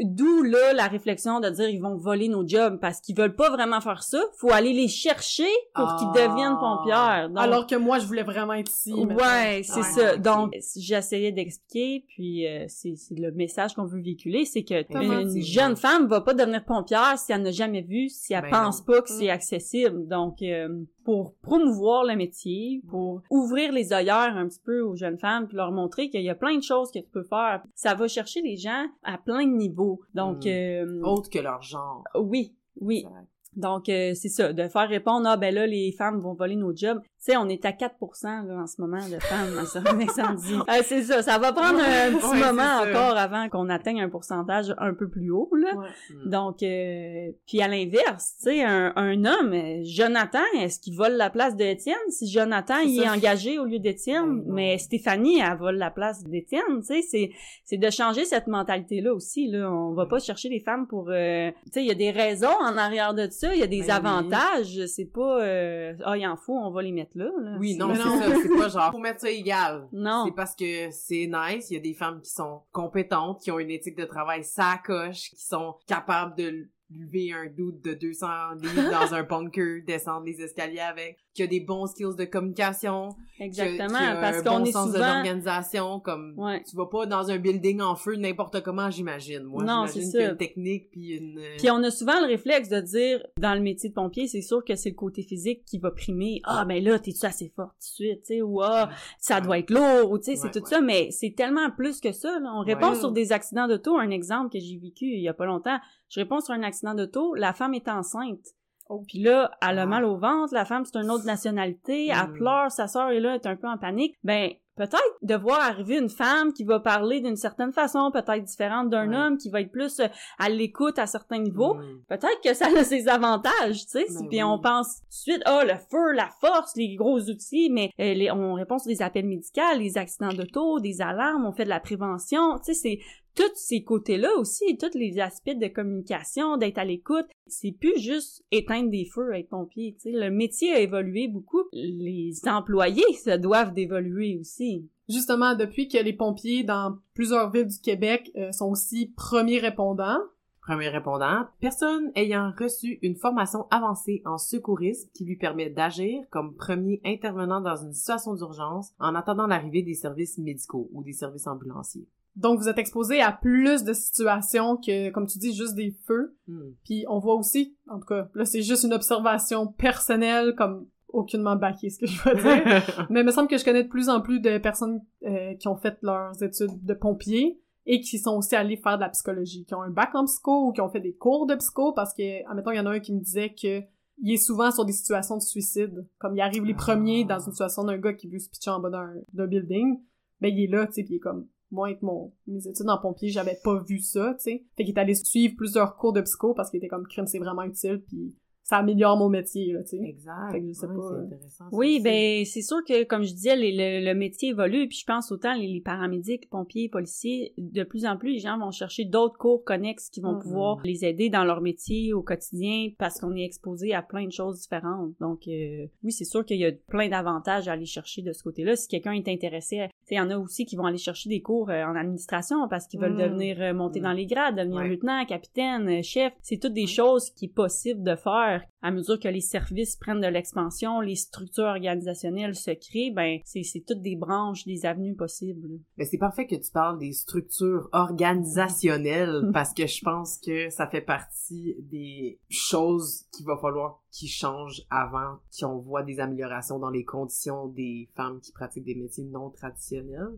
[0.01, 3.49] D'où là la réflexion de dire ils vont voler nos jobs parce qu'ils veulent pas
[3.49, 4.19] vraiment faire ça.
[4.39, 5.95] Faut aller les chercher pour Ah.
[5.99, 7.29] qu'ils deviennent pompières.
[7.29, 8.93] Donc, Alors que moi, je voulais vraiment être ici.
[8.93, 10.13] ouais, c'est Ouais, ça.
[10.15, 10.21] ok.
[10.21, 15.41] Donc j'essayais d'expliquer, puis euh, c'est c'est le message qu'on veut véhiculer, c'est que une
[15.41, 18.81] jeune femme va pas devenir pompière si elle n'a jamais vu, si elle Ben pense
[18.81, 19.15] pas que Mm.
[19.19, 20.07] c'est accessible.
[20.07, 20.69] Donc euh,
[21.03, 25.57] pour promouvoir le métier, pour ouvrir les œillères un petit peu aux jeunes femmes, puis
[25.57, 27.63] leur montrer qu'il y a plein de choses que tu peux faire.
[27.75, 29.80] Ça va chercher les gens à plein de niveaux.
[30.13, 30.47] Donc Mm.
[30.49, 32.03] euh, Autre que leur genre.
[32.19, 32.99] oui, oui.
[33.07, 33.27] Exact.
[33.55, 36.73] Donc, euh, c'est ça, de faire répondre, ah ben là, les femmes vont voler nos
[36.73, 37.01] jobs.
[37.25, 40.55] Sais, on est à 4% là, en ce moment de femmes à un incendie.
[40.71, 42.81] Euh, c'est ça, ça va prendre un petit Ouais, moment ça.
[42.89, 45.75] encore avant qu'on atteigne un pourcentage un peu plus haut, là.
[45.75, 45.87] Ouais.
[46.25, 46.29] Mm.
[46.29, 49.53] Donc, euh, puis à l'inverse, tu sais, un, un homme,
[49.83, 51.95] Jonathan, est-ce qu'il vole la place d'Étienne?
[52.09, 53.13] Si Jonathan, il est ça.
[53.13, 57.31] engagé au lieu d'Étienne, Ben mais Stéphanie, elle vole la place d'Étienne, tu sais, c'est,
[57.65, 59.71] c'est de changer cette mentalité-là aussi, là.
[59.71, 62.47] On va pas chercher les femmes pour, euh, tu sais, il y a des raisons
[62.61, 63.91] en arrière de ça, il y a des Ben oui.
[63.91, 67.57] avantages, c'est pas, euh, ah, il en faut, on va les mettre là, là.
[67.59, 68.19] Oui, non, Mais c'est non.
[68.19, 68.35] ça.
[68.41, 69.87] C'est pas genre, faut mettre ça égal.
[69.91, 70.25] Non.
[70.25, 71.69] C'est parce que c'est nice.
[71.69, 75.29] Il y a des femmes qui sont compétentes, qui ont une éthique de travail sacoche,
[75.29, 78.27] qui sont capables de lever un doute de 200
[78.61, 83.07] livres dans un bunker, descendre les escaliers avec, qui a des bons skills de communication,
[83.37, 85.13] qui a- Exactement, qui a parce qu'on bon est sens de souvent...
[85.13, 86.61] l'organisation, comme Ouais.
[86.69, 89.43] tu vas pas dans un building en feu n'importe comment, j'imagine.
[89.43, 90.31] Moi, Non, j'imagine c'est qu'il y a ça.
[90.33, 91.37] une technique puis une...
[91.39, 94.41] euh, Puis on a souvent le réflexe de dire, dans le métier de pompier, c'est
[94.41, 96.41] sûr que c'est le côté physique qui va primer.
[96.43, 99.59] Ah, ben là, t'es-tu assez fort tout de suite, tu sais, ou ah, ça doit
[99.59, 100.69] être lourd, ou tu sais, c'est Ouais, tout ouais.
[100.69, 102.39] ça, mais c'est tellement plus que ça.
[102.39, 102.51] Là.
[102.55, 103.97] On répond sur des accidents d'auto.
[103.97, 105.77] Un exemple que j'ai vécu il y a pas longtemps,
[106.09, 108.45] je réponds sur un accident d'auto, la femme est enceinte.
[108.91, 109.03] Oh.
[109.07, 109.85] Puis là, elle a Ah.
[109.85, 112.33] mal au ventre, la femme c'est une autre nationalité, elle Mm.
[112.33, 114.15] pleure, sa sœur est là, elle est un peu en panique.
[114.23, 118.89] Ben peut-être de voir arriver une femme qui va parler d'une certaine façon, peut-être différente
[118.89, 119.15] d'un Ouais.
[119.15, 120.07] homme, qui va être plus euh,
[120.39, 122.03] à l'écoute à certains niveaux, mm.
[122.09, 124.05] peut-être que ça a ses avantages, tu sais.
[124.09, 124.43] Ben Puis oui.
[124.43, 128.13] on pense tout de suite, oh, le feu, la force, les gros outils, mais euh,
[128.13, 131.69] les- on répond sur des appels médicaux, les accidents d'auto, des alarmes, on fait de
[131.69, 132.99] la prévention, tu sais, c'est
[133.35, 137.27] tous ces côtés-là aussi, tous les aspects de communication, d'être à l'écoute.
[137.47, 140.17] C'est plus juste éteindre des feux, être pompier, tu sais.
[140.17, 141.63] Le métier a évolué beaucoup.
[141.73, 144.89] Les employés se doivent d'évoluer aussi.
[145.09, 150.19] Justement, depuis que les pompiers dans plusieurs villes du Québec euh, sont aussi premiers répondants,
[150.61, 156.55] Premier répondant, personne ayant reçu une formation avancée en secourisme qui lui permet d'agir comme
[156.55, 161.47] premier intervenant dans une situation d'urgence en attendant l'arrivée des services médicaux ou des services
[161.47, 162.07] ambulanciers.
[162.35, 166.35] Donc vous êtes exposé à plus de situations que, comme tu dis, juste des feux.
[166.47, 166.71] Hmm.
[166.85, 171.55] Puis on voit aussi, en tout cas, là c'est juste une observation personnelle, comme aucunement
[171.55, 173.07] baquée ce que je veux dire.
[173.09, 175.67] Mais il me semble que je connais de plus en plus de personnes euh, qui
[175.67, 179.65] ont fait leurs études de pompiers et qui sont aussi allés faire de la psychologie,
[179.65, 182.13] qui ont un bac en psycho ou qui ont fait des cours de psycho parce
[182.13, 183.81] que, admettons, il y en a un qui me disait que
[184.23, 186.07] il est souvent sur des situations de suicide.
[186.19, 188.79] Comme il arrive les premiers dans une situation d'un gars qui veut se pitcher en
[188.79, 189.99] bas d'un d'un building,
[190.41, 192.89] ben il est là, tu sais, puis il est comme moi avec mon mes études
[192.89, 194.65] en pompier, j'avais pas vu ça, tu sais.
[194.75, 197.39] Fait qu'il est allé suivre plusieurs cours de psycho parce qu'il était comme crime, c'est
[197.39, 198.35] vraiment utile puis
[198.71, 199.99] ça améliore mon métier, là, tu sais.
[200.03, 200.51] Exact.
[200.51, 201.23] Fait que je sais Ouais, pas, c'est euh.
[201.25, 202.03] intéressant, Oui, aussi.
[202.03, 205.31] ben c'est sûr que comme je disais, les- le, le métier évolue, puis je pense
[205.31, 209.37] autant les, les paramédics, pompiers, policiers, de plus en plus les gens vont chercher d'autres
[209.37, 210.41] cours connexes qui vont Mhm.
[210.41, 214.31] pouvoir les aider dans leur métier au quotidien parce qu'on est exposé à plein de
[214.31, 215.11] choses différentes.
[215.19, 218.41] Donc euh, oui, c'est sûr qu'il y a plein d'avantages à aller chercher de ce
[218.43, 218.75] côté-là.
[218.77, 221.27] Si quelqu'un est intéressé, tu sais, il y en a aussi qui vont aller chercher
[221.29, 223.21] des cours euh, en administration parce qu'ils veulent Mhm.
[223.21, 224.05] devenir euh, monter Mhm.
[224.05, 224.87] dans les grades, devenir Ouais.
[224.89, 226.31] lieutenant, capitaine, chef.
[226.41, 230.21] C'est toutes des choses qui est possible de faire à mesure que les services prennent
[230.21, 235.15] de l'expansion, les structures organisationnelles se créent, ben c'est c'est toutes des branches, des avenues
[235.15, 235.79] possibles.
[235.97, 240.87] Mais c'est parfait que tu parles des structures organisationnelles parce que je pense que ça
[240.87, 246.89] fait partie des choses qu'il va falloir qui changent avant qu'on voit des améliorations dans
[246.89, 250.37] les conditions des femmes qui pratiquent des métiers non traditionnels.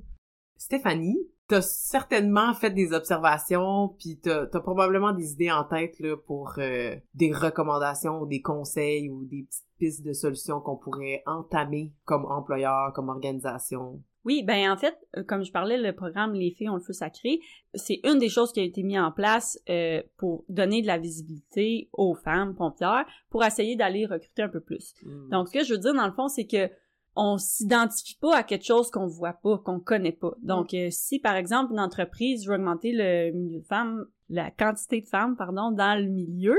[0.57, 1.17] Stéphanie,
[1.47, 6.53] t'as certainement fait des observations puis t'as as probablement des idées en tête là pour
[6.57, 11.91] euh, des recommandations ou des conseils ou des petites pistes de solutions qu'on pourrait entamer
[12.05, 14.01] comme employeur, comme organisation.
[14.25, 16.93] Oui, ben en fait, euh, comme je parlais, le programme Les filles ont le feu
[16.93, 17.39] sacré,
[17.73, 20.97] c'est une des choses qui a été mise en place euh, pour donner de la
[20.97, 24.93] visibilité aux femmes pompières pour essayer d'aller recruter un peu plus.
[25.03, 25.29] Hmm.
[25.29, 26.69] Donc, ce que je veux dire, dans le fond, c'est que
[27.15, 30.33] on s'identifie pas à quelque chose qu'on voit pas, qu'on connaît pas.
[30.41, 35.01] Donc, euh, si, par exemple, une entreprise veut augmenter le milieu de femmes, la quantité
[35.01, 36.55] de femmes, pardon, dans le milieu,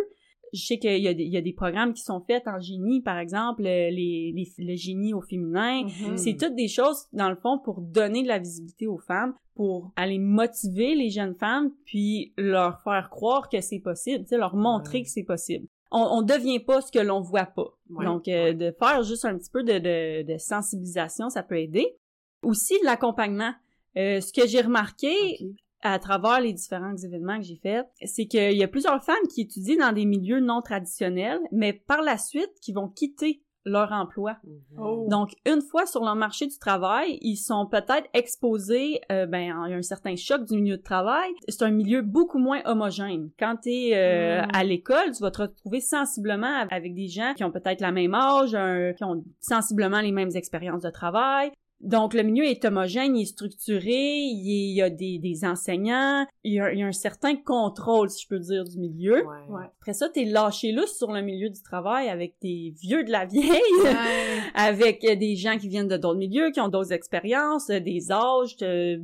[0.53, 2.61] je sais qu'il y, a des- il y a des programmes qui sont faits en
[2.61, 5.83] génie, par exemple, euh, les, les, le génie au féminin.
[5.83, 6.17] Mhm.
[6.17, 9.93] C'est toutes des choses, dans le fond, pour donner de la visibilité aux femmes, pour
[9.97, 14.55] aller motiver les jeunes femmes, puis leur faire croire que c'est possible, tu sais, leur
[14.55, 15.03] montrer Ouais.
[15.05, 15.67] que c'est possible.
[15.91, 17.77] On, on devient pas ce que l'on voit pas.
[17.91, 18.55] Ouais, Donc, euh, ouais.
[18.55, 21.97] de faire juste un petit peu de, de, de sensibilisation, ça peut aider.
[22.43, 23.53] Aussi, l'accompagnement.
[23.97, 25.39] Euh, ce que j'ai remarqué
[25.81, 29.43] à travers les différents événements que j'ai faits, c'est qu'il y a plusieurs femmes qui
[29.43, 34.37] étudient dans des milieux non traditionnels, mais par la suite, qui vont quitter leur emploi.
[34.45, 34.79] Mhm.
[34.79, 35.07] Oh.
[35.11, 39.75] Donc, une fois sur le marché du travail, ils sont peut-être exposés, euh, ben, à
[39.75, 41.31] un certain choc du milieu de travail.
[41.49, 43.31] C'est un milieu beaucoup moins homogène.
[43.39, 44.49] Quand tu es Mm.
[44.53, 48.15] à l'école, tu vas te retrouver sensiblement avec des gens qui ont peut-être la même
[48.15, 51.51] âge, un- qui ont sensiblement les mêmes expériences de travail.
[51.81, 56.55] Donc, le milieu est homogène, il est structuré, il y a- des, des enseignants, il
[56.55, 59.17] y, a, il y a un certain contrôle, si je peux dire, du milieu.
[59.27, 59.37] Ouais.
[59.51, 59.65] Ouais.
[59.81, 63.27] Après ça, t'es lâché lousse sur le milieu du travail avec des vieux de la
[63.27, 63.51] vieille,
[63.83, 63.91] Ouais.
[64.55, 69.03] avec des gens qui viennent de d'autres milieux, qui ont d'autres expériences, des âges, de,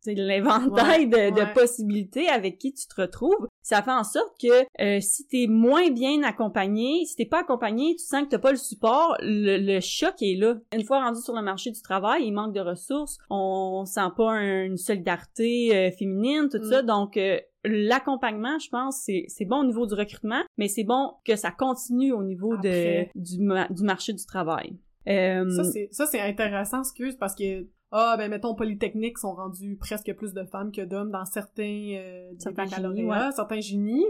[0.00, 1.52] c'est l'éventail de, de ouais.
[1.54, 3.46] possibilités avec qui tu te retrouves.
[3.70, 7.94] Ça fait en sorte que euh, si t'es moins bien accompagné, si t'es pas accompagné,
[7.96, 10.56] tu sens que t'as pas le support, le, le choc est là.
[10.74, 14.32] Une fois rendu sur le marché du travail, il manque de ressources, on sent pas
[14.32, 16.64] un- une solidarité euh, féminine, tout Mm.
[16.70, 16.82] ça.
[16.82, 21.36] Donc euh, l'accompagnement, je pense, c'est bon au niveau du recrutement, mais c'est bon que
[21.36, 24.76] ça continue au niveau de du, ma- du marché du travail.
[25.08, 29.76] Euh, Ça, c'est, ça, c'est intéressant, excuse, parce que, ah, ben, mettons, Polytechniques sont rendus
[29.76, 33.32] presque plus de femmes que d'hommes dans certains, euh, Certains baccalauréats, génies, ouais.
[33.34, 34.06] certains génies.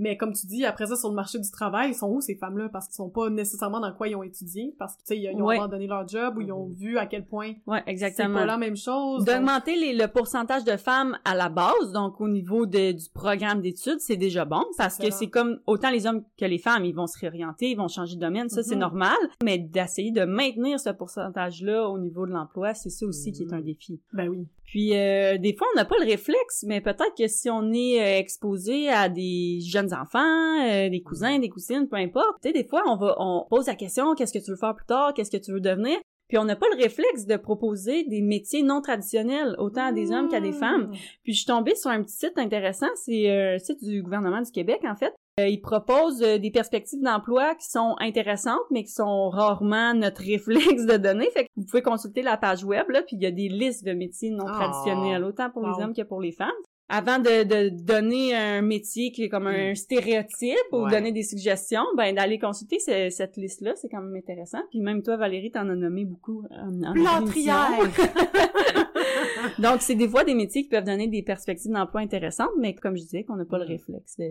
[0.00, 2.34] Mais comme tu dis, après ça, sur le marché du travail, ils sont où ces
[2.34, 2.68] femmes-là?
[2.72, 5.30] Parce qu'ils sont pas nécessairement dans quoi ils ont étudié, parce que, tu sais, ils
[5.40, 5.56] ont Ouais.
[5.56, 8.40] abandonné leur job ou ils ont vu à quel point ouais, c'est exactement.
[8.40, 9.24] pas la même chose.
[9.24, 13.04] donc- D'augmenter les- le pourcentage de femmes à la base, donc au niveau de- du
[13.14, 16.84] programme d'études, c'est déjà bon parce que c'est comme autant les hommes que les femmes,
[16.86, 18.80] ils vont se réorienter, ils vont changer de domaine, ça c'est Mhm.
[18.80, 23.42] normal, mais d'essayer de maintenir ce pourcentage-là au niveau de l'emploi, c'est ça aussi qui
[23.42, 23.64] est un Mhm.
[23.64, 24.00] défi.
[24.14, 24.46] Ben oui.
[24.64, 28.00] Puis euh, des fois on n'a pas le réflexe, mais peut-être que si on est
[28.00, 32.52] euh, exposé à des jeunes enfants, euh, des cousins, des cousines, peu importe, tu sais
[32.52, 35.12] des fois on va on pose la question qu'est-ce que tu veux faire plus tard,
[35.14, 38.62] qu'est-ce que tu veux devenir, puis on n'a pas le réflexe de proposer des métiers
[38.62, 40.90] non traditionnels autant à des hommes qu'à des femmes.
[41.24, 44.40] Puis je suis tombée sur un petit site intéressant, c'est euh, un site du gouvernement
[44.40, 45.12] du Québec en fait.
[45.40, 50.20] Euh, il propose euh, des perspectives d'emploi qui sont intéressantes, mais qui sont rarement notre
[50.24, 51.30] réflexe de donner.
[51.30, 53.84] Fait que vous pouvez consulter la page web, là, puis il y a des listes
[53.84, 54.52] de métiers non Oh.
[54.52, 55.76] traditionnels, autant pour Wow.
[55.78, 56.50] les hommes que pour les femmes.
[56.92, 60.90] Avant de, de donner un métier qui est comme un stéréotype ou Ouais.
[60.90, 64.58] donner des suggestions, ben d'aller consulter ce- cette liste-là, c'est quand même intéressant.
[64.70, 66.42] Puis même toi, Valérie, t'en as nommé beaucoup.
[66.50, 67.54] euh, émission.
[69.58, 72.96] Donc, c'est des fois des métiers qui peuvent donner des perspectives d'emploi intéressantes, mais comme
[72.96, 73.68] je disais, qu'on n'a pas le Mm.
[73.68, 74.28] réflexe de,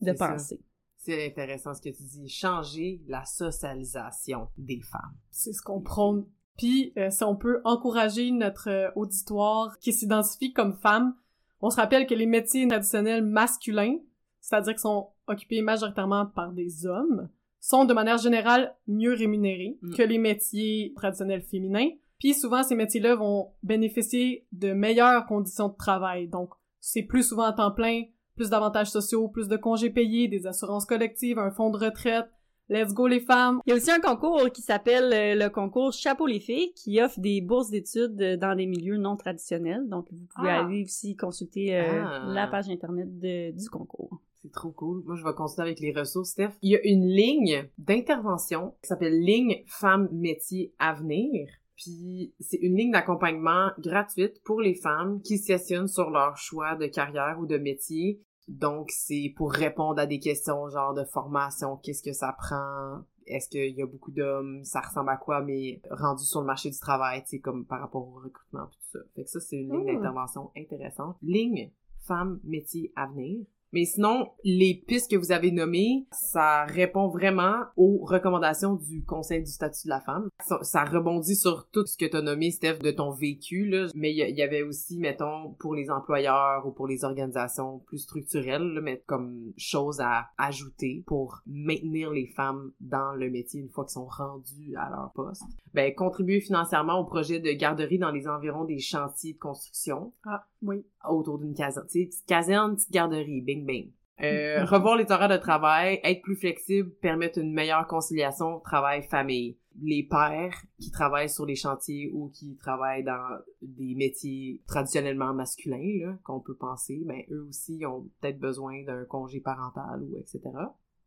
[0.00, 0.28] de ça.
[0.28, 0.60] penser.
[0.98, 2.28] C'est intéressant ce que tu dis.
[2.28, 5.16] Changer la socialisation des femmes.
[5.30, 6.26] C'est ce qu'on prône.
[6.58, 11.14] Puis, euh, si on peut encourager notre euh, auditoire qui s'identifie comme femme,
[11.62, 13.96] on se rappelle que les métiers traditionnels masculins,
[14.40, 17.28] c'est-à-dire qui sont occupés majoritairement par des hommes,
[17.60, 19.94] sont de manière générale mieux rémunérés Mm.
[19.94, 21.88] que les métiers traditionnels féminins.
[22.18, 26.28] Puis souvent, ces métiers-là vont bénéficier de meilleures conditions de travail.
[26.28, 26.50] Donc,
[26.80, 28.02] c'est plus souvent à temps plein,
[28.34, 32.28] plus d'avantages sociaux, plus de congés payés, des assurances collectives, un fonds de retraite.
[32.72, 33.60] Let's go les femmes!
[33.66, 37.02] Il y a aussi un concours qui s'appelle euh, le concours Chapeau les filles, qui
[37.02, 39.86] offre des bourses d'études euh, dans des milieux non traditionnels.
[39.90, 40.64] Donc, vous pouvez Ah.
[40.64, 42.24] aller aussi consulter euh, Ah.
[42.28, 44.22] la page internet de- du concours.
[44.42, 45.02] C'est trop cool.
[45.04, 46.52] Moi, je vais continuer avec les ressources, Steph.
[46.62, 51.48] Il y a une ligne d'intervention qui s'appelle Ligne Femmes Métiers Avenir.
[51.76, 56.74] Puis, c'est une ligne d'accompagnement gratuite pour les femmes qui se questionnent sur leur choix
[56.76, 58.20] de carrière ou de métier.
[58.48, 63.48] Donc, c'est pour répondre à des questions genre de formation, qu'est-ce que ça prend, est-ce
[63.48, 66.78] qu'il y a beaucoup d'hommes, ça ressemble à quoi, mais rendu sur le marché du
[66.78, 68.98] travail, tu sais, comme par rapport au recrutement, tout ça.
[69.14, 69.96] Fait que ça, c'est une ligne Mm.
[69.96, 71.16] d'intervention intéressante.
[71.22, 71.70] Ligne
[72.06, 73.46] Femmes Métiers Avenir.
[73.72, 79.42] Mais sinon, les pistes que vous avez nommées, ça répond vraiment aux recommandations du Conseil
[79.42, 80.28] du statut de la femme.
[80.62, 83.86] Ça, rebondit sur tout ce que tu as nommé, Steph, de ton vécu, là.
[83.94, 87.98] Mais il y, y avait aussi, mettons, pour les employeurs ou pour les organisations plus
[87.98, 93.68] structurelles, là, mais comme chose à ajouter pour maintenir les femmes dans le métier une
[93.68, 95.44] fois qu'ils sont rendus à leur poste.
[95.74, 100.44] Ben, contribuer financièrement au projet de garderie dans les environs des chantiers de construction Ah,
[100.62, 100.84] oui.
[101.08, 101.86] autour d'une caserne.
[101.90, 103.92] Tu sais, petite caserne, petite garderie, bing bing.
[104.22, 109.58] Euh, revoir les horaires de travail, être plus flexible, permettre une meilleure conciliation travail-famille.
[109.80, 116.18] Les pères qui travaillent sur les chantiers ou qui travaillent dans des métiers traditionnellement masculins,
[116.24, 120.40] qu'on peut penser, ben eux aussi ont peut-être besoin d'un congé parental ou etc.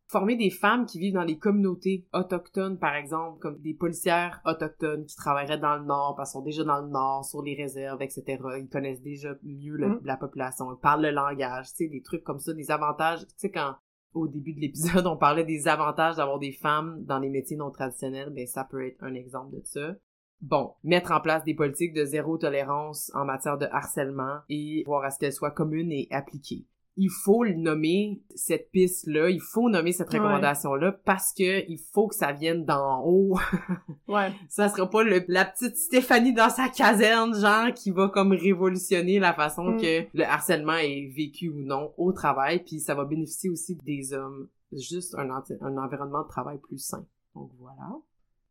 [0.08, 5.04] Former des femmes qui vivent dans les communautés autochtones, par exemple, comme des policières autochtones
[5.04, 8.00] qui travailleraient dans le Nord, parce qu'ils sont déjà dans le Nord, sur les réserves,
[8.02, 8.24] etc.
[8.58, 10.00] Ils connaissent déjà mieux le- Mm.
[10.04, 13.20] la population, ils parlent le langage, tu sais, des trucs comme ça, des avantages.
[13.26, 13.74] Tu sais, quand
[14.14, 17.70] au début de l'épisode, on parlait des avantages d'avoir des femmes dans les métiers non
[17.72, 19.94] traditionnels, ben ça peut être un exemple de ça.
[20.40, 25.02] Bon, mettre en place des politiques de zéro tolérance en matière de harcèlement et voir
[25.04, 26.64] à ce qu'elles soient communes et appliquées.
[26.98, 31.68] Il faut le nommer cette piste là, il faut nommer cette recommandation là parce que
[31.70, 33.38] il faut que ça vienne d'en haut.
[34.08, 34.32] Ouais.
[34.48, 39.18] ça sera pas le- la petite Stéphanie dans sa caserne genre qui va comme révolutionner
[39.18, 39.80] la façon Mm.
[39.80, 44.12] que le harcèlement est vécu ou non au travail puis ça va bénéficier aussi des
[44.12, 47.04] hommes juste un, un environnement de travail plus sain.
[47.34, 47.88] Donc voilà.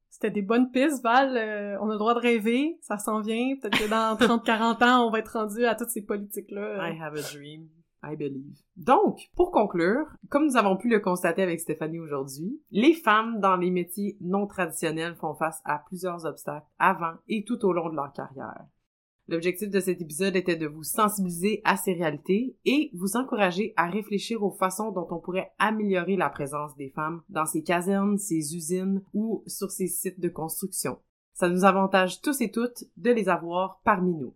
[0.10, 1.36] C'était des bonnes pistes, Val.
[1.36, 3.56] Euh, on a le droit de rêver, ça s'en vient.
[3.62, 6.90] Peut-être que dans 30-40 ans, on va être rendu à toutes ces politiques-là.
[6.90, 7.68] I have a dream.
[8.76, 13.56] Donc, pour conclure, comme nous avons pu le constater avec Stéphanie aujourd'hui, les femmes dans
[13.56, 17.96] les métiers non traditionnels font face à plusieurs obstacles avant et tout au long de
[17.96, 18.66] leur carrière.
[19.28, 23.90] L'objectif de cet épisode était de vous sensibiliser à ces réalités et vous encourager à
[23.90, 28.56] réfléchir aux façons dont on pourrait améliorer la présence des femmes dans ces casernes, ces
[28.56, 31.00] usines ou sur ces sites de construction.
[31.34, 34.36] Ça nous avantage tous et toutes de les avoir parmi nous.